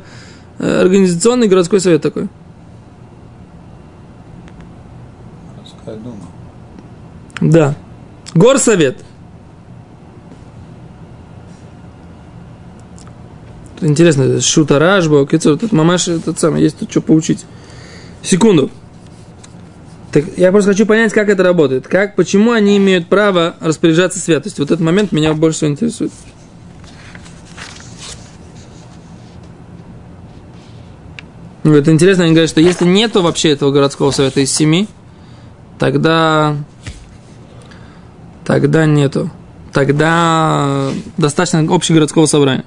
э, 0.60 0.82
организационный 0.82 1.48
городской 1.48 1.80
совет 1.80 2.02
такой. 2.02 2.30
Городская 5.56 5.98
дума. 5.98 6.27
Да. 7.41 7.77
Горсовет. 8.35 9.05
Интересно, 13.81 14.41
Шута 14.41 14.79
Рашба, 14.79 15.25
тут 15.27 15.73
мамаш, 15.73 16.09
этот 16.09 16.39
самый, 16.39 16.63
есть 16.63 16.79
тут 16.79 16.91
что 16.91 17.01
поучить. 17.01 17.47
Секунду. 18.23 18.71
Так 20.11 20.25
я 20.37 20.51
просто 20.51 20.73
хочу 20.73 20.87
понять, 20.87 21.13
как 21.13 21.29
это 21.29 21.43
работает. 21.43 21.87
Как, 21.87 22.17
почему 22.17 22.53
они 22.53 22.77
имеют 22.79 23.09
право 23.09 23.55
распоряжаться 23.61 24.19
святостью. 24.19 24.65
Вот 24.65 24.71
этот 24.71 24.85
момент 24.85 25.13
меня 25.13 25.35
больше 25.35 25.59
всего 25.59 25.71
интересует. 25.71 26.13
Это 31.65 31.93
интересно, 31.93 32.25
они 32.25 32.33
говорят, 32.33 32.51
что 32.51 32.61
если 32.63 32.87
нету 32.87 33.21
вообще 33.21 33.51
этого 33.51 33.71
городского 33.71 34.11
совета 34.11 34.41
из 34.41 34.51
семи, 34.51 34.89
тогда 35.79 36.57
тогда 38.49 38.87
нету. 38.87 39.31
Тогда 39.75 40.89
достаточно 41.19 41.61
общегородского 41.69 42.25
собрания. 42.25 42.65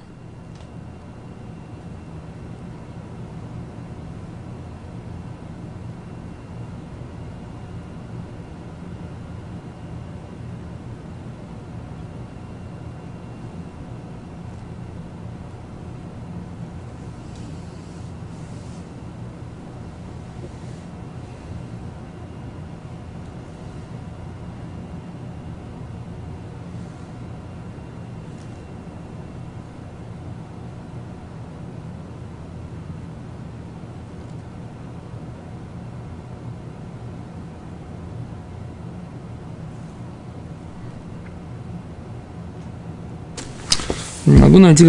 Могу 44.42 44.58
найти 44.58 44.84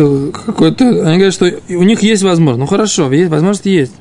какой-то... 0.45 0.85
Они 0.85 1.17
говорят, 1.17 1.33
что 1.33 1.51
у 1.69 1.83
них 1.83 2.01
есть 2.01 2.23
возможность. 2.23 2.59
Ну 2.59 2.65
хорошо, 2.65 3.11
есть, 3.11 3.29
возможность 3.29 3.65
есть. 3.65 3.93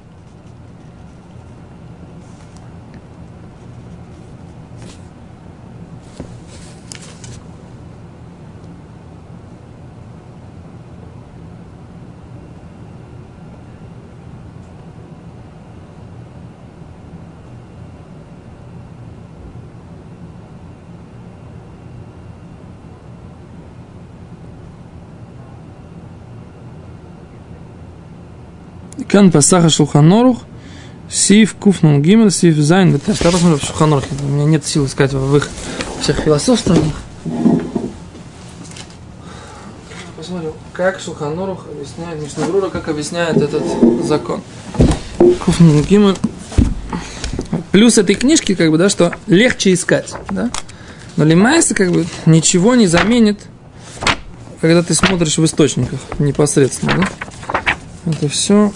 כאן 29.12 29.30
פסק 29.30 29.68
השולחן 29.68 30.06
ערוך, 30.06 30.38
סעיף 31.10 31.54
קוף 31.56 31.78
נון 31.78 32.00
גימל, 32.00 32.30
סעיף 32.30 32.56
זין. 32.56 32.92
Вот 32.92 33.02
я 33.06 33.12
посмотрю 33.12 33.58
в 33.58 33.62
Шулхан 33.62 33.86
Орухе. 33.86 34.06
У 34.22 34.28
меня 34.28 34.46
нет 34.46 34.64
сил 34.64 34.86
искать 34.86 35.12
в 35.12 35.36
их 35.36 35.50
всех 36.00 36.16
философствованиях. 36.20 36.94
Посмотрим, 40.16 40.52
как 40.72 40.98
Шулхан 40.98 41.40
Орух 41.40 41.66
объясняет, 41.70 42.22
Мишна 42.22 42.46
Брура, 42.46 42.70
как 42.70 42.88
объясняет 42.88 43.36
этот 43.36 43.62
закон. 44.02 44.40
קוף 45.44 45.63
נון 45.63 45.82
גימל. 45.82 46.16
Плюс 47.70 47.98
этой 47.98 48.14
книжки, 48.14 48.54
как 48.54 48.70
бы, 48.70 48.78
да, 48.78 48.88
что 48.88 49.12
легче 49.26 49.74
искать, 49.74 50.10
да. 50.30 50.48
Но 51.18 51.24
למעשה, 51.24 51.74
как 51.74 51.92
бы, 51.92 52.06
ничего 52.24 52.76
не 52.76 52.86
заменит, 52.86 53.40
когда 54.62 54.82
ты 54.82 54.94
смотришь 54.94 55.36
в 55.36 55.44
источниках 55.44 56.00
непосредственно, 56.18 56.96
да. 56.96 57.31
Это 58.06 58.28
все. 58.28 58.72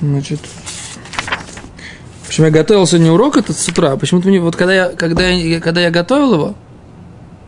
Значит. 0.00 0.40
В 2.22 2.28
общем, 2.28 2.44
я 2.44 2.50
готовил 2.50 2.86
сегодня 2.86 3.10
урок 3.10 3.36
этот 3.36 3.56
с 3.56 3.68
утра. 3.68 3.96
Почему-то 3.96 4.28
мне, 4.28 4.40
вот 4.40 4.54
когда 4.54 4.74
я, 4.74 4.88
когда 4.90 5.28
я, 5.28 5.60
когда 5.60 5.80
я 5.80 5.90
готовил 5.90 6.34
его, 6.34 6.54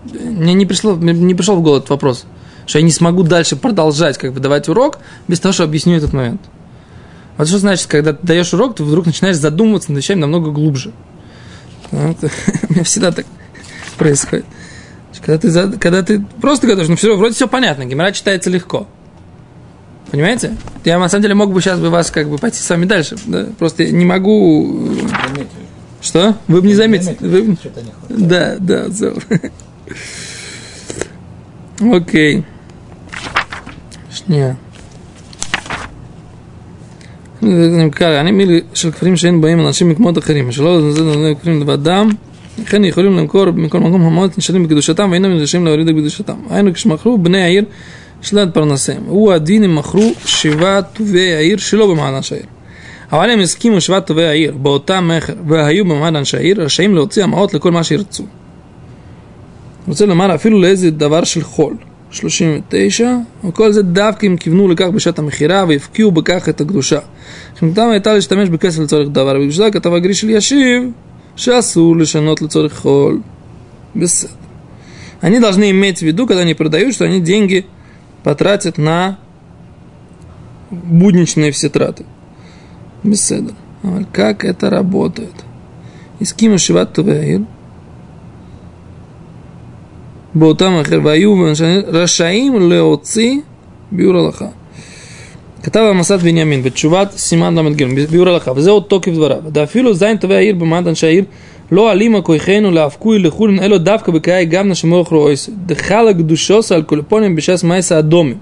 мне 0.05 0.55
не, 0.55 0.64
пришло, 0.64 0.95
мне 0.95 1.12
не 1.12 1.35
пришел 1.35 1.57
в 1.57 1.62
голову 1.62 1.79
этот 1.79 1.90
вопрос, 1.90 2.25
что 2.67 2.79
я 2.79 2.85
не 2.85 2.90
смогу 2.90 3.23
дальше 3.23 3.57
продолжать 3.57 4.17
как 4.17 4.33
бы 4.33 4.40
давать 4.40 4.69
урок 4.69 4.99
без 5.29 5.38
того, 5.38 5.52
что 5.52 5.64
объясню 5.64 5.97
этот 5.97 6.14
момент. 6.14 6.40
Вот 7.37 7.49
что 7.49 7.59
значит, 7.59 7.87
когда 7.87 8.14
ты 8.14 8.26
даешь 8.26 8.52
урок, 8.55 8.76
ты 8.76 8.85
вдруг 8.85 9.07
начинаешь 9.07 9.37
задумываться 9.37 9.93
над 9.93 10.02
вещами 10.02 10.21
намного 10.21 10.50
глубже. 10.50 10.93
Вот. 11.90 12.17
У 12.69 12.73
меня 12.73 12.85
всегда 12.85 13.12
так 13.12 13.26
происходит. 13.99 14.47
Когда 15.21 15.38
ты, 15.38 15.79
когда 15.79 16.02
ты 16.02 16.25
просто 16.40 16.67
готовишь, 16.67 16.88
ну 16.88 16.97
все, 16.97 17.14
вроде 17.14 17.35
все 17.35 17.47
понятно, 17.47 17.85
гемора 17.85 18.12
читается 18.12 18.49
легко. 18.49 18.88
Понимаете? 20.12 20.55
Я 20.84 21.00
на 21.00 21.10
самом 21.10 21.24
деле 21.24 21.36
мог 21.36 21.51
бы 21.51 21.62
сейчас 21.62 21.79
бы 21.79 21.89
вас 21.89 22.12
как 22.12 22.29
бы 22.29 22.38
пойти 22.38 22.58
с 22.58 22.70
вами 22.70 22.86
дальше. 22.86 23.17
Да? 23.25 23.48
Просто 23.58 23.86
не 23.91 24.05
могу. 24.05 24.89
Заметили. 24.96 25.65
Что? 26.01 26.36
Вы 26.48 26.62
бы 26.62 26.67
не 26.67 26.75
заметили. 26.75 27.17
Заметили, 27.20 27.50
Вы... 27.50 27.55
Что-то 27.55 27.82
не 27.82 27.91
хватает. 27.91 28.27
Да, 28.27 28.55
да, 28.60 28.89
все. 28.91 29.13
Окей. 31.91 32.44
שנייה. 34.12 34.55
אני 38.01 38.32
מילי 38.32 38.62
של 38.74 38.91
כפרים 38.91 39.17
שאין 39.17 39.41
בהם 39.41 39.67
אנשים 39.67 39.89
מקומות 39.89 40.17
אחרים, 40.17 40.51
שלא 40.51 40.91
זה 40.91 41.03
נותנים 41.03 41.36
כפרים 41.36 41.62
לבדם, 41.62 42.10
לכן 42.62 42.86
יכולים 42.86 43.17
למכור 43.17 43.51
מכל 43.51 43.79
מקום 43.79 44.01
המאות 44.01 44.38
נשארים 44.38 44.64
בקדושתם 44.64 45.11
ואינם 45.11 45.33
נדרשים 45.33 45.66
להוריד 45.66 45.90
את 45.90 45.96
קדושתם. 45.96 46.35
היינו 46.50 46.74
כשמכרו 46.74 47.18
בני 47.18 47.42
העיר 47.42 47.66
שלילת 48.22 48.53
פרנסיהם. 48.53 49.03
הוא 49.07 49.33
הדין 49.33 49.64
אם 49.64 49.75
מכרו 49.75 50.11
שבעת 50.25 50.85
טובי 50.94 51.33
העיר 51.33 51.57
שלא 51.57 51.88
במעמד 51.88 52.18
אנשי 52.18 52.35
העיר. 52.35 52.46
אבל 53.11 53.31
אם 53.31 53.40
הסכימו 53.40 53.81
שבעת 53.81 54.07
טובי 54.07 54.25
העיר 54.25 54.57
באותה 54.57 55.01
מכר 55.01 55.33
והיו 55.48 55.85
במעמד 55.85 56.16
אנשי 56.16 56.38
העיר, 56.38 56.61
רשאים 56.61 56.96
להוציא 56.96 57.24
המעות 57.24 57.53
לכל 57.53 57.72
מה 57.72 57.83
שירצו. 57.83 58.24
רוצה 59.88 60.05
לומר 60.05 60.35
אפילו 60.35 60.61
לאיזה 60.61 60.92
דבר 60.92 61.24
של 61.24 61.44
חול. 61.44 61.75
39, 62.11 63.11
וכל 63.48 63.72
זה 63.72 63.81
דווקא 63.81 64.25
אם 64.25 64.38
כיוונו 64.38 64.68
לכך 64.68 64.85
בשעת 64.85 65.20
המכירה 65.20 65.66
והפקיעו 65.68 66.11
בכך 66.11 66.50
את 66.50 66.61
הקדושה. 66.61 67.00
חמתם 67.59 67.90
הייתה 67.92 68.14
להשתמש 68.14 68.50
בכסף 68.50 68.79
לצורך 68.79 69.07
דבר, 69.09 69.35
ובשביל 69.35 69.66
זה 69.66 69.72
כתב 69.72 69.94
הגרי 69.94 70.14
של 70.14 70.29
ישיב 70.29 70.83
שאסור 71.35 71.98
לשנות 71.98 72.42
לצורך 72.42 72.77
חול. 72.77 73.20
בסדר. 73.96 74.29
Они 75.22 75.40
должны 75.40 75.72
иметь 75.72 76.00
в 76.00 76.01
виду, 76.03 76.27
когда 76.27 76.42
они 76.42 76.53
продают, 76.53 76.94
что 76.94 77.05
они 77.05 77.20
деньги 77.20 77.66
потратят 78.24 78.77
на 78.77 79.18
будничные 80.72 81.51
все 81.51 81.70
траты. 81.70 82.05
Беседа. 83.03 83.53
Как 84.11 84.44
это 84.44 84.70
работает? 84.70 85.33
Из 86.20 86.33
кима 86.33 86.57
шиват 86.57 86.94
тувеир. 86.94 87.42
באותם 90.35 90.74
אחר, 90.81 91.00
והיו 91.03 91.44
רשאים 91.88 92.70
להוציא 92.70 93.40
ביאור 93.92 94.18
הלכה. 94.18 94.48
כתב 95.64 95.79
המסת 95.79 96.20
בנימין 96.20 96.64
בתשובת 96.64 97.11
סימן 97.11 97.55
ל"ג 97.55 97.83
ביאור 98.11 98.29
הלכה, 98.29 98.51
וזהו 98.51 98.79
תוקף 98.79 99.11
דבריו. 99.11 99.42
דאפילו 99.48 99.94
זין 99.94 100.18
טובי 100.18 100.35
העיר 100.35 100.55
במעמד 100.55 100.88
אנשי 100.88 101.07
העיר 101.07 101.24
לא 101.72 101.92
עלימה 101.92 102.22
כוחנו 102.22 102.72
להפקוי 102.72 103.20
לחולין 103.20 103.59
אלו 103.59 103.77
דווקא 103.77 104.11
בקאי 104.11 104.46
גמנה 104.46 104.75
שמורך 104.75 105.07
רואיס. 105.07 105.50
דחלה 105.66 106.14
קדושוס 106.14 106.72
על 106.72 106.81
קולפונים 106.81 107.35
בשס 107.35 107.64
מייסה 107.64 108.00
אדומים. 108.00 108.38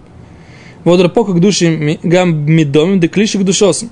ועוד 0.85 0.99
רפוק 0.99 1.29
הקדושים 1.29 1.89
גם 2.07 2.33
מדומים 2.45 2.99
דקלי 2.99 3.27
שקדושוסם. 3.27 3.87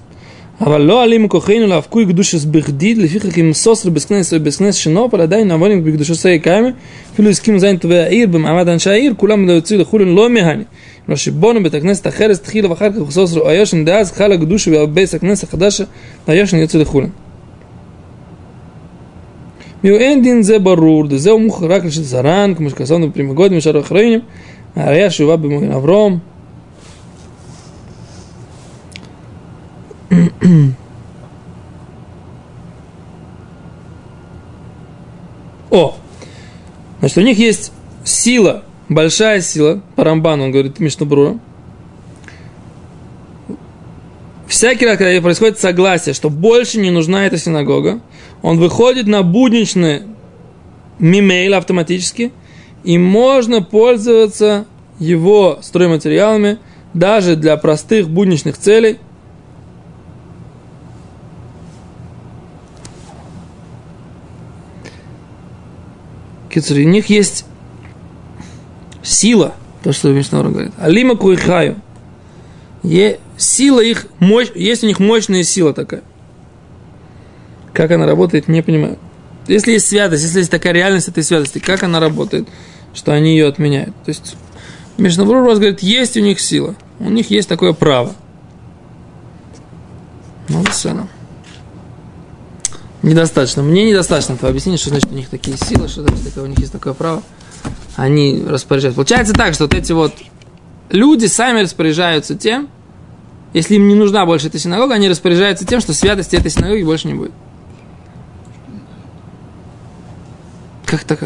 אבל 0.61 0.81
לא 0.81 1.03
עלים 1.03 1.23
מכוחנו 1.23 1.67
להפקוי 1.67 2.05
קדושס 2.05 2.45
בכדי, 2.45 2.95
לפיכך 2.95 3.37
אם 3.37 3.53
סוסר 3.53 3.89
בסכנס 3.89 4.33
ובסכנס 4.33 4.75
שנופ, 4.75 5.13
אבל 5.13 5.23
עדיין 5.23 5.47
נעבונים 5.47 5.83
בקדושוסי 5.83 6.39
קיימה, 6.39 6.67
אפילו 7.13 7.29
הסכימו 7.29 7.59
זין 7.59 7.77
טובי 7.77 7.99
העיר 7.99 8.27
במעמד 8.27 8.69
אנשי 8.69 8.89
העיר, 8.89 9.13
כולם 9.17 9.47
לא 9.47 9.51
יוצאו 9.51 9.77
לחולין 9.77 10.15
לא 10.15 10.29
מהני. 10.29 10.63
לא 11.09 11.15
שבונו 11.15 11.63
בית 11.63 11.73
הכנסת 11.73 12.07
אחרת 12.07 12.43
תחילה 12.43 12.69
ואחר 12.69 12.87
כך 12.91 13.11
סוסר 13.11 13.47
היושן 13.47 13.85
דאז 13.85 14.11
חל 14.11 14.31
הקדושה 14.31 14.83
ובייס 14.83 15.15
הכנסת 15.15 15.43
החדשה, 15.43 15.83
היושן 16.27 16.57
יוצא 16.57 16.77
לחולין. 16.77 17.09
Юэндин 19.86 20.42
зе 20.42 20.58
барур, 20.58 21.08
зе 21.10 21.32
умух 21.32 21.62
рак 21.62 21.84
лишь 21.84 21.94
заран, 21.94 22.56
кому 22.56 22.70
сказано 22.70 23.08
прямогодным 23.10 23.60
шарахрейнем, 23.60 24.24
а 24.74 24.92
я 24.92 25.10
шива 25.10 25.36
бимоген 25.36 25.70
авром. 25.72 26.22
О! 35.70 35.94
Значит, 36.98 37.18
у 37.18 37.20
них 37.20 37.38
есть 37.38 37.72
сила, 38.02 38.64
большая 38.88 39.40
сила, 39.40 39.82
Парамбан, 39.94 40.40
он 40.40 40.50
говорит, 40.50 40.80
Мишнабрура, 40.80 41.38
Всякий 44.46 44.86
раз, 44.86 44.98
когда 44.98 45.20
происходит 45.20 45.58
согласие, 45.58 46.14
что 46.14 46.30
больше 46.30 46.78
не 46.78 46.90
нужна 46.90 47.26
эта 47.26 47.36
синагога, 47.36 48.00
он 48.42 48.58
выходит 48.58 49.06
на 49.06 49.22
будничный 49.22 50.02
мимейл 50.98 51.54
автоматически, 51.54 52.32
и 52.84 52.96
можно 52.96 53.62
пользоваться 53.62 54.66
его 54.98 55.58
стройматериалами 55.62 56.58
даже 56.94 57.36
для 57.36 57.56
простых 57.56 58.08
будничных 58.08 58.56
целей, 58.56 58.98
Кицури, 66.56 66.86
у 66.86 66.88
них 66.88 67.10
есть 67.10 67.44
сила, 69.02 69.52
то, 69.82 69.92
что 69.92 70.08
Мишнора 70.08 70.48
говорит. 70.48 70.72
Алима 70.78 71.14
куихаю. 71.14 71.76
Е, 72.82 73.18
сила 73.36 73.80
их, 73.80 74.06
мощь, 74.18 74.50
есть 74.54 74.84
у 74.84 74.86
них 74.86 74.98
мощная 74.98 75.42
сила 75.42 75.72
такая. 75.72 76.02
Как 77.72 77.90
она 77.90 78.06
работает, 78.06 78.48
не 78.48 78.62
понимаю. 78.62 78.98
Если 79.46 79.72
есть 79.72 79.88
святость, 79.88 80.22
если 80.24 80.40
есть 80.40 80.50
такая 80.50 80.72
реальность 80.72 81.08
этой 81.08 81.22
святости, 81.22 81.58
как 81.58 81.82
она 81.82 82.00
работает, 82.00 82.48
что 82.94 83.12
они 83.12 83.32
ее 83.32 83.46
отменяют. 83.48 83.94
То 84.04 84.08
есть 84.08 84.36
Мишнабрур 84.98 85.44
вас 85.44 85.58
говорит, 85.58 85.80
есть 85.80 86.16
у 86.16 86.20
них 86.20 86.40
сила, 86.40 86.74
у 86.98 87.10
них 87.10 87.30
есть 87.30 87.48
такое 87.48 87.72
право. 87.72 88.14
Ну, 90.48 90.64
все 90.64 90.96
Недостаточно. 93.02 93.62
Мне 93.62 93.88
недостаточно 93.88 94.34
этого 94.34 94.48
объяснения, 94.48 94.78
что 94.78 94.88
значит 94.88 95.12
у 95.12 95.14
них 95.14 95.28
такие 95.28 95.56
силы, 95.56 95.86
что 95.86 96.02
значит 96.02 96.24
такое, 96.24 96.44
у 96.44 96.46
них 96.46 96.58
есть 96.58 96.72
такое 96.72 96.92
право. 96.92 97.22
Они 97.94 98.42
распоряжаются. 98.46 98.96
Получается 98.96 99.32
так, 99.32 99.54
что 99.54 99.64
вот 99.64 99.74
эти 99.74 99.92
вот 99.92 100.12
люди 100.90 101.26
сами 101.26 101.60
распоряжаются 101.60 102.36
тем, 102.36 102.68
если 103.56 103.76
им 103.76 103.88
не 103.88 103.94
нужна 103.94 104.26
больше 104.26 104.48
эта 104.48 104.58
синагога, 104.58 104.96
они 104.96 105.08
распоряжаются 105.08 105.66
тем, 105.66 105.80
что 105.80 105.94
святости 105.94 106.36
этой 106.36 106.50
синагоги 106.50 106.82
больше 106.82 107.08
не 107.08 107.14
будет. 107.14 107.32
Как 110.84 111.04
так? 111.04 111.20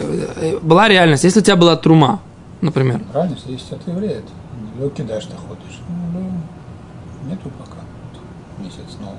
Была 0.62 0.86
реальность. 0.86 1.24
Если 1.24 1.40
у 1.40 1.42
тебя 1.42 1.56
была 1.56 1.74
трума, 1.74 2.20
например. 2.60 3.00
Правильно, 3.12 3.36
что 3.36 3.50
есть 3.50 3.72
от 3.72 3.84
еврея. 3.88 4.22
Его 4.78 4.90
кидаешь, 4.90 5.24
ты 5.24 5.34
ходишь. 5.34 5.80
Ну, 6.12 6.30
нету 7.28 7.50
пока. 7.58 7.78
Месяц 8.60 8.94
снова. 8.96 9.16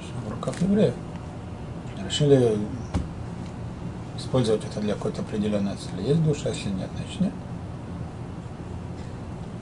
Все 0.00 0.28
в 0.28 0.30
руках 0.30 0.60
евреев. 0.60 0.92
Решили 2.06 2.58
использовать 4.18 4.62
это 4.62 4.80
для 4.80 4.92
какой-то 4.92 5.22
определенной 5.22 5.72
цели. 5.76 6.06
Есть 6.06 6.22
душа, 6.22 6.50
если 6.50 6.68
нет, 6.68 6.90
значит 6.94 7.20
нет. 7.20 7.32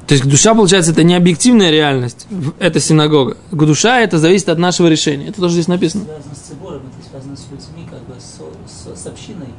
То 0.06 0.14
есть 0.14 0.24
душа, 0.24 0.54
получается, 0.54 0.92
это 0.92 1.02
не 1.02 1.14
объективная 1.14 1.70
реальность, 1.70 2.26
это 2.60 2.78
синагога. 2.78 3.36
Душа 3.50 4.00
это 4.00 4.18
зависит 4.18 4.48
от 4.48 4.58
нашего 4.58 4.86
решения. 4.86 5.28
Это 5.28 5.40
тоже 5.40 5.54
здесь 5.54 5.68
написано. 5.68 6.04
связано 6.04 6.34
с 6.34 6.38
цибором, 6.38 6.82
это 6.86 7.08
связано 7.10 7.36
с 7.36 7.46
людьми, 7.50 7.88
как 7.90 8.00
бы 8.04 8.14
с, 8.20 8.94
с, 8.94 9.02
с 9.02 9.06
общиной. 9.06 9.52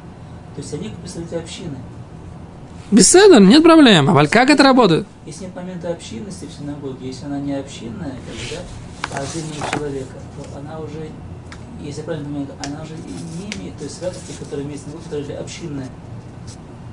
То 0.56 0.62
есть 0.62 0.72
они 0.72 0.88
как 0.88 0.98
представители 0.98 1.36
общины. 1.36 1.76
Беседа, 2.90 3.38
нет 3.38 3.62
проблем. 3.62 4.16
А 4.16 4.26
как 4.26 4.48
это 4.48 4.62
работает? 4.62 5.06
Если 5.26 5.44
нет 5.44 5.54
момента 5.54 5.90
общинности 5.90 6.46
в 6.46 6.58
синагоге, 6.58 7.08
если 7.08 7.26
она 7.26 7.38
не 7.38 7.52
общинная, 7.52 8.12
как 8.12 8.34
бы, 8.34 8.40
да, 8.50 9.18
а 9.18 9.20
жизнь 9.32 9.52
человека, 9.74 10.14
то 10.36 10.58
она 10.58 10.78
уже, 10.78 11.10
если 11.82 12.00
я 12.00 12.04
правильно 12.04 12.26
понимаю, 12.26 12.48
она 12.64 12.82
уже 12.82 12.94
не 12.94 13.50
имеет 13.60 13.78
той 13.78 13.90
святости, 13.90 14.32
которая 14.38 14.64
имеет 14.64 14.80
синагога, 14.80 15.04
которая 15.04 15.40
общинная. 15.40 15.88
Там, 15.88 15.92
где 15.92 15.92
много 15.92 15.92
людей. 15.92 15.96
Нет? 16.46 16.87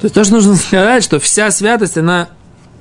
То 0.00 0.04
есть 0.04 0.14
то, 0.14 0.24
что 0.24 0.34
нужно 0.34 0.56
сказать, 0.56 1.02
что 1.02 1.18
вся 1.18 1.50
святость, 1.50 1.96
она 1.96 2.28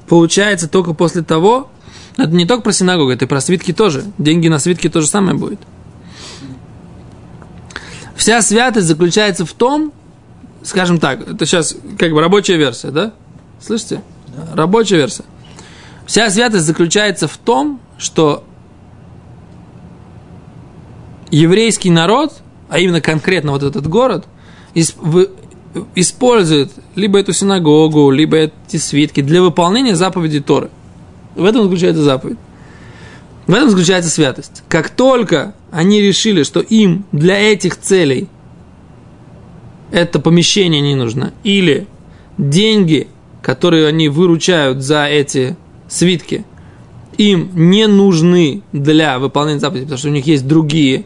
получается 0.08 0.68
только 0.68 0.94
после 0.94 1.22
того, 1.22 1.70
это 2.18 2.30
не 2.30 2.46
только 2.46 2.64
про 2.64 2.72
синагогу, 2.72 3.12
это 3.12 3.26
и 3.26 3.28
про 3.28 3.42
свитки 3.42 3.74
тоже. 3.74 4.04
Деньги 4.18 4.48
на 4.48 4.60
свитки 4.60 4.90
то 4.90 5.02
же 5.02 5.08
самое 5.08 5.38
будет. 5.38 5.60
Вся 8.16 8.42
святость 8.42 8.88
заключается 8.88 9.46
в 9.46 9.54
том, 9.54 9.92
скажем 10.64 11.00
так, 11.00 11.28
это 11.28 11.46
сейчас 11.46 11.76
как 11.98 12.12
бы 12.12 12.22
рабочая 12.22 12.58
версия, 12.58 12.90
да? 12.90 13.14
Слышите? 13.62 14.02
Да. 14.28 14.56
Рабочая 14.56 14.98
версия. 14.98 15.24
Вся 16.06 16.30
святость 16.30 16.66
заключается 16.66 17.28
в 17.28 17.38
том, 17.38 17.80
что 17.98 18.44
еврейский 21.32 21.90
народ, 21.90 22.34
а 22.70 22.80
именно 22.80 23.02
конкретно 23.02 23.52
вот 23.52 23.64
этот 23.64 23.88
город, 23.88 24.26
использует 25.96 26.72
либо 26.96 27.20
эту 27.20 27.34
синагогу, 27.34 28.12
либо 28.12 28.38
эти 28.38 28.78
свитки 28.78 29.22
для 29.22 29.42
выполнения 29.42 29.96
заповеди 29.96 30.40
Торы. 30.40 30.70
В 31.36 31.44
этом 31.44 31.64
заключается 31.64 32.04
заповедь. 32.04 32.38
В 33.48 33.54
этом 33.54 33.70
заключается 33.70 34.10
святость. 34.10 34.64
Как 34.68 34.90
только 34.90 35.54
они 35.72 36.02
решили, 36.02 36.44
что 36.44 36.62
им 36.62 37.06
для 37.12 37.38
этих 37.40 37.78
целей 37.80 38.28
это 39.92 40.20
помещение 40.20 40.82
не 40.82 40.96
нужно, 40.96 41.34
или 41.44 41.88
деньги, 42.38 43.08
которые 43.42 43.88
они 43.88 44.10
выручают 44.10 44.82
за 44.82 45.06
эти 45.06 45.56
свитки, 45.88 46.46
им 47.18 47.50
не 47.54 47.88
нужны 47.88 48.64
для 48.74 49.20
выполнения 49.20 49.60
заповедей, 49.60 49.86
потому 49.86 50.00
что 50.00 50.10
у 50.10 50.12
них 50.12 50.26
есть 50.26 50.48
другие, 50.48 51.06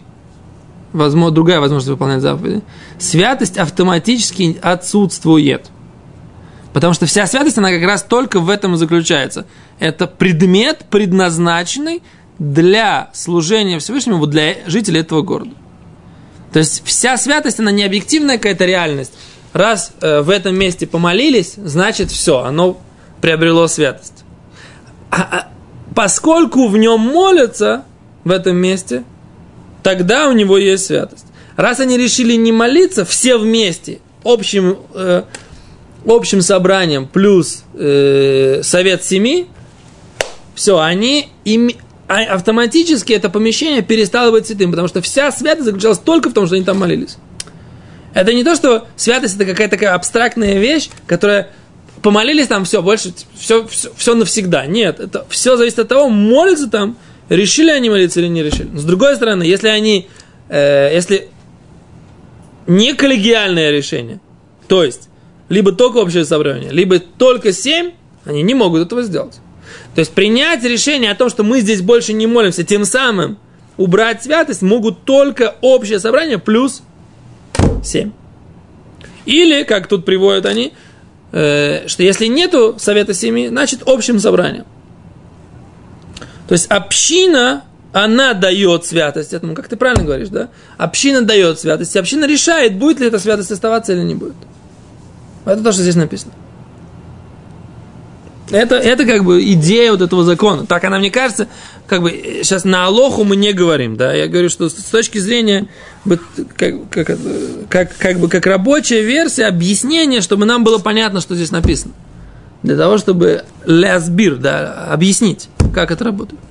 возможно, 0.94 1.32
другая 1.34 1.60
возможность 1.60 1.90
выполнять 1.90 2.22
заповеди, 2.22 2.62
святость 2.98 3.58
автоматически 3.58 4.58
отсутствует. 4.62 5.70
Потому 6.74 6.94
что 6.94 7.06
вся 7.06 7.26
святость, 7.26 7.58
она 7.58 7.72
как 7.72 7.84
раз 7.84 8.04
только 8.04 8.40
в 8.40 8.50
этом 8.50 8.76
и 8.76 8.78
заключается. 8.78 9.46
Это 9.80 10.08
предмет, 10.08 10.86
предназначенный 10.90 12.04
для 12.38 13.10
служения 13.14 13.80
Всевышнему 13.80 14.26
для 14.28 14.56
жителей 14.68 15.02
этого 15.02 15.22
города. 15.22 15.52
То 16.54 16.60
есть 16.60 16.84
вся 16.86 17.18
святость, 17.18 17.60
она 17.60 17.72
не 17.72 17.84
объективная 17.84 18.38
какая-то 18.38 18.66
реальность. 18.66 19.14
Раз 19.54 19.92
э, 20.02 20.22
в 20.22 20.30
этом 20.30 20.56
месте 20.56 20.88
помолились, 20.88 21.54
значит 21.58 22.12
все, 22.12 22.40
оно 22.40 22.80
приобрело 23.22 23.68
святость. 23.68 24.24
А, 25.12 25.22
а, 25.22 25.48
поскольку 25.96 26.68
в 26.68 26.78
нем 26.78 27.00
молятся 27.00 27.84
в 28.24 28.32
этом 28.32 28.58
месте, 28.58 29.04
тогда 29.84 30.28
у 30.28 30.34
него 30.34 30.58
есть 30.58 30.86
святость. 30.86 31.26
Раз 31.56 31.80
они 31.80 31.98
решили 31.98 32.34
не 32.34 32.52
молиться 32.52 33.06
все 33.06 33.38
вместе, 33.38 34.00
общим, 34.24 34.78
э, 34.94 35.24
общим 36.06 36.42
собранием 36.42 37.08
плюс 37.08 37.64
э, 37.74 38.62
совет 38.64 39.04
семи, 39.04 39.48
все, 40.56 40.80
они 40.80 41.30
им, 41.46 41.70
а 42.08 42.22
автоматически 42.34 43.14
это 43.14 43.30
помещение 43.30 43.82
перестало 43.82 44.32
быть 44.32 44.48
святым, 44.48 44.72
потому 44.72 44.88
что 44.88 45.02
вся 45.02 45.32
святость 45.32 45.66
заключалась 45.66 46.00
только 46.00 46.30
в 46.30 46.34
том, 46.34 46.48
что 46.48 46.56
они 46.56 46.66
там 46.66 46.80
молились. 46.80 47.18
Это 48.14 48.34
не 48.34 48.44
то, 48.44 48.56
что 48.56 48.88
святость 48.96 49.36
это 49.36 49.46
какая-то 49.46 49.76
такая 49.76 49.94
абстрактная 49.94 50.58
вещь, 50.58 50.90
которая 51.06 51.52
помолились 52.02 52.48
там, 52.48 52.66
все, 52.66 52.82
больше, 52.82 53.14
все, 53.38 53.68
все, 53.68 53.92
все 53.96 54.16
навсегда. 54.16 54.66
Нет, 54.66 55.00
это 55.00 55.26
все 55.30 55.58
зависит 55.58 55.80
от 55.80 55.88
того, 55.88 56.10
молятся 56.10 56.70
там, 56.70 56.98
решили 57.30 57.70
они 57.70 57.90
молиться 57.90 58.20
или 58.20 58.28
не 58.28 58.44
решили. 58.44 58.68
Но 58.72 58.80
с 58.80 58.84
другой 58.84 59.16
стороны, 59.16 59.44
если 59.44 59.70
они, 59.70 60.10
э, 60.50 60.94
если 60.94 61.30
не 62.68 62.94
коллегиальное 62.94 63.72
решение, 63.72 64.20
то 64.68 64.84
есть, 64.84 65.10
либо 65.48 65.72
только 65.72 65.98
общее 65.98 66.26
собрание, 66.26 66.72
либо 66.72 67.00
только 67.00 67.54
семь, 67.54 67.92
они 68.26 68.44
не 68.44 68.54
могут 68.54 68.86
этого 68.86 69.02
сделать. 69.04 69.40
То 69.96 70.00
есть 70.00 70.14
принять 70.14 70.64
решение 70.64 71.12
о 71.12 71.16
том, 71.16 71.30
что 71.30 71.44
мы 71.44 71.62
здесь 71.62 71.82
больше 71.82 72.14
не 72.14 72.28
молимся, 72.28 72.64
тем 72.64 72.86
самым 72.86 73.38
убрать 73.78 74.24
святость 74.24 74.62
могут 74.62 75.04
только 75.06 75.56
общее 75.62 76.00
собрание 76.00 76.38
плюс 76.38 76.84
7. 77.84 78.12
Или, 79.26 79.64
как 79.64 79.88
тут 79.88 80.06
приводят 80.06 80.46
они, 80.46 80.74
э, 81.32 81.88
что 81.88 82.04
если 82.04 82.26
нету 82.26 82.76
совета 82.78 83.14
семьи, 83.14 83.48
значит 83.48 83.82
общим 83.86 84.20
собранием. 84.20 84.66
То 86.50 86.54
есть 86.54 86.66
община, 86.72 87.62
она 87.94 88.34
дает 88.34 88.84
святость 88.84 89.34
этому, 89.34 89.54
как 89.54 89.68
ты 89.68 89.76
правильно 89.76 90.04
говоришь, 90.04 90.30
да? 90.30 90.50
Община 90.80 91.22
дает 91.22 91.60
святость, 91.60 91.96
и 91.96 92.00
община 92.00 92.26
решает, 92.26 92.76
будет 92.76 93.00
ли 93.00 93.06
эта 93.06 93.20
святость 93.20 93.52
оставаться 93.52 93.94
или 93.94 94.02
не 94.02 94.16
будет. 94.16 94.34
Это 95.46 95.64
то, 95.64 95.72
что 95.72 95.84
здесь 95.84 95.94
написано. 95.94 96.32
Это, 98.50 98.78
это 98.78 99.06
как 99.06 99.26
бы 99.26 99.44
идея 99.54 99.92
вот 99.92 100.02
этого 100.02 100.24
закона. 100.24 100.66
Так 100.66 100.84
она, 100.86 100.98
мне 100.98 101.12
кажется, 101.12 101.48
как 101.86 102.02
бы 102.02 102.10
сейчас 102.42 102.64
на 102.64 102.88
Алоху 102.88 103.24
мы 103.26 103.36
не 103.36 103.54
говорим, 103.54 103.96
да, 103.96 104.12
я 104.16 104.28
говорю, 104.28 104.50
что 104.50 104.70
с 104.70 104.74
точки 104.74 105.20
зрения 105.20 105.68
как, 106.58 106.80
как, 106.90 107.08
как, 107.70 107.96
как 107.96 108.20
бы 108.20 108.28
как 108.28 108.48
рабочая 108.48 109.04
версия, 109.04 109.46
объяснение, 109.46 110.22
чтобы 110.22 110.48
нам 110.48 110.64
было 110.64 110.80
понятно, 110.80 111.22
что 111.22 111.36
здесь 111.36 111.52
написано. 111.52 111.94
Для 112.64 112.76
того, 112.76 112.98
чтобы 112.98 113.44
лясбир, 113.68 114.38
да, 114.38 114.88
объяснить, 114.92 115.48
как 115.72 115.92
это 115.92 116.04
работает. 116.04 116.42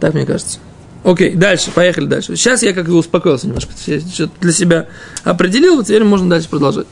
Так 0.00 0.14
мне 0.14 0.26
кажется. 0.26 0.58
Окей, 1.04 1.34
дальше, 1.34 1.70
поехали 1.70 2.06
дальше. 2.06 2.34
Сейчас 2.36 2.62
я 2.62 2.72
как 2.72 2.86
бы 2.86 2.96
успокоился 2.96 3.46
немножко, 3.46 3.72
что-то 3.76 4.32
для 4.40 4.52
себя 4.52 4.86
определил, 5.22 5.76
вот 5.76 5.86
теперь 5.86 6.04
можно 6.04 6.30
дальше 6.30 6.48
продолжать. 6.48 6.86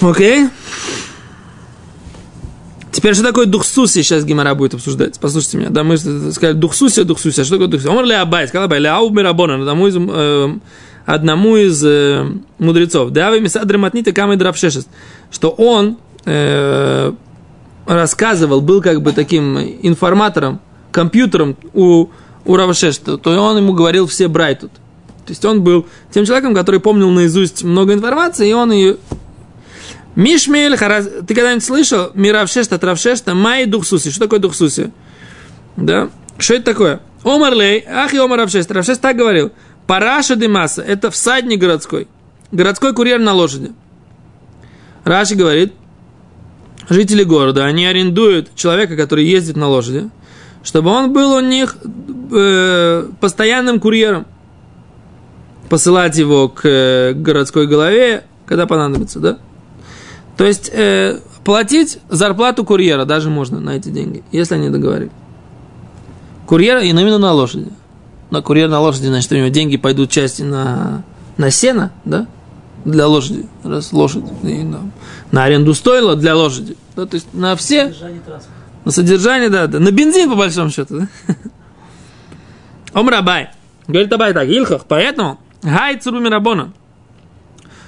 Окей. 0.00 0.48
Теперь, 2.92 3.14
что 3.14 3.24
такое 3.24 3.46
духсуси, 3.46 4.02
сейчас 4.02 4.24
Гимара 4.24 4.54
будет 4.54 4.74
обсуждать. 4.74 5.18
Послушайте 5.18 5.58
меня. 5.58 5.70
Да, 5.70 5.82
мы 5.82 5.98
сказали 5.98 6.52
духсуси, 6.52 7.02
духсуси. 7.02 7.40
А 7.40 7.44
что 7.44 7.56
такое 7.56 7.66
духсуси? 7.66 7.90
Омар 7.90 8.04
ли 8.04 8.14
Абай, 8.14 8.46
сказал 8.46 8.66
Абай, 8.66 8.78
ляу 8.78 9.10
мирабона, 9.10 9.56
одному 9.56 9.88
из, 9.88 9.96
э, 9.98 10.58
одному 11.04 11.56
из 11.56 11.84
э, 11.84 12.24
мудрецов. 12.60 13.10
Да, 13.10 13.30
вы 13.30 13.40
мисадры 13.40 13.78
матнита 13.78 14.12
камы 14.12 14.36
дравшешест. 14.36 14.88
Что 15.32 15.50
он 15.50 15.98
э, 16.24 17.12
рассказывал, 17.86 18.60
был 18.60 18.80
как 18.80 19.02
бы 19.02 19.12
таким 19.12 19.58
информатором, 19.58 20.60
компьютером 20.90 21.56
у, 21.72 22.08
у 22.44 22.56
Равшешта, 22.56 23.18
то 23.18 23.30
он 23.30 23.56
ему 23.56 23.72
говорил 23.72 24.06
все 24.06 24.28
брайтут. 24.28 24.72
То 25.26 25.30
есть 25.30 25.44
он 25.44 25.62
был 25.62 25.86
тем 26.10 26.24
человеком, 26.24 26.54
который 26.54 26.80
помнил 26.80 27.10
наизусть 27.10 27.64
много 27.64 27.94
информации, 27.94 28.50
и 28.50 28.52
он 28.52 28.72
ее 28.72 28.96
Мишмель, 30.14 30.76
ты 30.76 31.34
когда-нибудь 31.34 31.64
слышал 31.64 32.10
Миравшешта, 32.14 32.78
Травшешта, 32.78 33.34
Май 33.34 33.66
Духсуси? 33.66 34.10
Что 34.10 34.20
такое 34.20 34.38
Духсуси? 34.38 34.92
Да? 35.76 36.08
Что 36.38 36.54
это 36.54 36.64
такое? 36.64 37.00
Омарлей, 37.24 37.84
ах 37.88 38.12
и 38.14 38.18
Омар 38.18 38.40
Равшест. 38.40 38.70
Равшест 38.70 39.00
так 39.00 39.16
говорил. 39.16 39.50
Параша 39.86 40.36
Димаса, 40.36 40.82
это 40.82 41.10
всадник 41.10 41.58
городской. 41.58 42.06
Городской 42.52 42.94
курьер 42.94 43.18
на 43.18 43.32
лошади. 43.32 43.72
Раши 45.04 45.34
говорит, 45.34 45.72
жители 46.88 47.24
города, 47.24 47.64
они 47.64 47.86
арендуют 47.86 48.54
человека, 48.54 48.96
который 48.96 49.26
ездит 49.26 49.56
на 49.56 49.68
лошади, 49.68 50.10
чтобы 50.62 50.90
он 50.90 51.12
был 51.12 51.32
у 51.32 51.40
них 51.40 51.76
э, 52.32 53.08
постоянным 53.20 53.80
курьером. 53.80 54.26
Посылать 55.68 56.16
его 56.18 56.48
к 56.48 56.62
э, 56.64 57.12
городской 57.14 57.66
голове, 57.66 58.24
когда 58.46 58.66
понадобится, 58.66 59.18
да? 59.18 59.38
То 60.36 60.44
есть 60.44 60.70
э, 60.72 61.20
платить 61.44 61.98
зарплату 62.08 62.64
курьера 62.64 63.04
даже 63.04 63.30
можно 63.30 63.60
на 63.60 63.70
эти 63.70 63.88
деньги, 63.88 64.22
если 64.32 64.56
они 64.56 64.68
договорились. 64.68 65.12
Курьера 66.46 66.82
и 66.82 66.88
именно 66.88 67.18
на 67.18 67.32
лошади. 67.32 67.68
На 68.30 68.42
курьер 68.42 68.68
на 68.68 68.80
лошади, 68.80 69.06
значит, 69.06 69.30
у 69.32 69.36
него 69.36 69.48
деньги 69.48 69.76
пойдут 69.76 70.10
части 70.10 70.42
на, 70.42 71.02
на 71.36 71.50
сено, 71.50 71.92
да, 72.04 72.26
для 72.84 73.06
лошади, 73.06 73.46
раз 73.62 73.92
лошадь, 73.92 74.24
и 74.42 74.62
на, 74.62 74.80
на 75.32 75.44
аренду 75.44 75.74
стойла 75.74 76.16
для 76.16 76.34
лошади, 76.36 76.76
да, 76.96 77.06
то 77.06 77.14
есть 77.14 77.32
на 77.32 77.56
все, 77.56 77.86
Содержание 77.86 78.22
на 78.84 78.90
содержание, 78.90 79.48
да, 79.48 79.66
да, 79.66 79.80
на 79.80 79.90
бензин 79.90 80.30
по 80.30 80.36
большому 80.36 80.70
счету, 80.70 81.00
да. 81.00 81.08
Омрабай, 82.92 83.50
говорит 83.88 84.12
Абай 84.12 84.32
так, 84.32 84.48
Илхах, 84.48 84.84
поэтому, 84.86 85.40
гай 85.62 85.98
цуру 85.98 86.20
мирабона, 86.20 86.72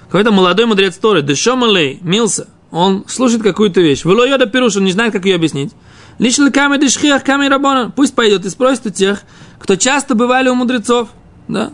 какой-то 0.07 0.33
молодой 0.33 0.67
мудрец 0.67 0.97
Торы, 0.97 1.23
Дешомалей, 1.23 1.99
Милса, 2.03 2.49
он 2.71 3.05
слушает 3.09 3.43
какую-то 3.43 3.81
вещь. 3.81 4.05
Вело 4.05 4.25
йода 4.25 4.47
пируш, 4.47 4.77
он 4.77 4.85
не 4.85 4.93
знает, 4.93 5.13
как 5.13 5.25
ее 5.25 5.37
объяснить. 5.37 5.73
Лишь 6.19 6.39
ли 6.39 6.51
камень 6.51 6.81
дешхиах 6.81 7.23
камень 7.25 7.49
рабона. 7.49 7.93
Пусть 7.95 8.15
пойдет 8.15 8.45
и 8.45 8.51
спросит 8.51 8.87
у 8.87 8.91
тех, 8.91 9.23
кто 9.59 9.77
часто 9.77 10.15
бывали 10.15 10.49
у 10.49 10.55
мудрецов. 10.55 11.09
Да? 11.49 11.73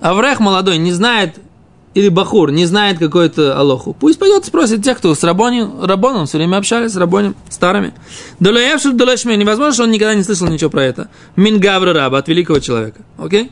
Аврех 0.00 0.40
молодой 0.40 0.78
не 0.78 0.92
знает 0.92 1.36
или 1.94 2.08
Бахур 2.08 2.50
не 2.50 2.64
знает 2.64 2.98
какой-то 2.98 3.58
Алоху, 3.58 3.92
пусть 3.92 4.18
пойдет 4.18 4.44
спросит 4.44 4.82
тех, 4.82 4.98
кто 4.98 5.14
с 5.14 5.22
Рабони, 5.22 5.68
Рабоном 5.82 6.26
все 6.26 6.38
время 6.38 6.56
общались, 6.56 6.92
с 6.92 6.96
Рабонем, 6.96 7.36
старыми. 7.50 7.92
Долаевши 8.40 8.92
Долашме, 8.92 9.36
невозможно, 9.36 9.74
что 9.74 9.82
он 9.84 9.90
никогда 9.90 10.14
не 10.14 10.22
слышал 10.22 10.48
ничего 10.48 10.70
про 10.70 10.84
это. 10.84 11.08
Мингавра 11.36 11.92
раба, 11.92 12.18
от 12.18 12.28
великого 12.28 12.60
человека. 12.60 13.00
Окей? 13.18 13.50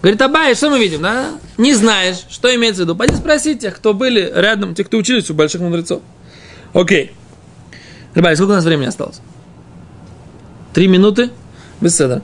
Говорит, 0.00 0.20
Абай, 0.20 0.54
что 0.54 0.70
мы 0.70 0.78
видим, 0.78 1.02
да? 1.02 1.26
Не 1.58 1.74
знаешь, 1.74 2.24
что 2.28 2.52
имеется 2.54 2.82
в 2.82 2.84
виду. 2.86 2.96
Пойди 2.96 3.14
спроси 3.14 3.54
тех, 3.54 3.76
кто 3.76 3.94
были 3.94 4.32
рядом, 4.34 4.74
тех, 4.74 4.86
кто 4.86 4.96
учились 4.96 5.30
у 5.30 5.34
больших 5.34 5.60
мудрецов. 5.60 6.02
Окей. 6.72 7.12
Ребята, 8.14 8.36
сколько 8.36 8.52
у 8.52 8.54
нас 8.54 8.64
времени 8.64 8.86
осталось? 8.86 9.20
Три 10.72 10.88
минуты? 10.88 11.30
Без 11.80 11.96
седа. 11.96 12.22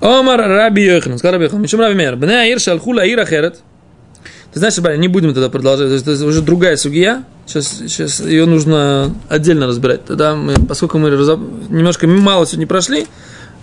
Омар 0.00 0.40
Раби 0.40 0.82
Йохан, 0.84 1.16
сказал 1.16 1.34
Раби 1.34 1.44
Йохан, 1.44 1.62
Мишум 1.62 1.80
Раби 1.80 1.94
Мер, 1.94 2.16
Бне 2.16 2.40
Аир 2.40 2.60
Шалхула 2.60 3.02
Аир 3.02 3.20
Ахерет, 3.20 3.60
ты 4.54 4.60
знаешь, 4.60 4.78
Барин, 4.78 5.00
не 5.00 5.08
будем 5.08 5.34
тогда 5.34 5.50
продолжать. 5.50 5.90
Это 5.90 6.24
уже 6.24 6.40
другая 6.40 6.76
судья. 6.76 7.24
Сейчас, 7.44 7.76
сейчас 7.88 8.20
ее 8.20 8.46
нужно 8.46 9.12
отдельно 9.28 9.66
разбирать. 9.66 10.04
Тогда 10.04 10.36
мы, 10.36 10.54
поскольку 10.54 10.96
мы 10.98 11.10
разоб... 11.10 11.40
немножко 11.68 12.06
мало 12.06 12.46
сегодня 12.46 12.68
прошли, 12.68 13.08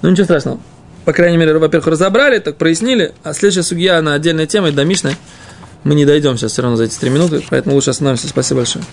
ну 0.02 0.10
ничего 0.10 0.26
страшного. 0.26 0.60
По 1.06 1.14
крайней 1.14 1.38
мере, 1.38 1.58
во-первых, 1.58 1.88
разобрали, 1.88 2.40
так 2.40 2.58
прояснили. 2.58 3.14
А 3.24 3.34
следующая 3.34 3.64
судья 3.64 4.02
на 4.02 4.16
отдельной 4.16 4.48
теме, 4.48 4.72
до 4.72 4.84
Мишны, 4.84 5.16
мы 5.86 5.96
не 5.96 6.06
дойдем 6.06 6.38
сейчас 6.38 6.52
все 6.52 6.62
равно 6.62 6.76
за 6.76 6.84
эти 6.84 7.00
три 7.00 7.10
минуты. 7.10 7.42
Поэтому 7.50 7.74
лучше 7.74 7.92
остановимся. 7.92 8.28
Спасибо 8.28 8.58
большое. 8.60 8.84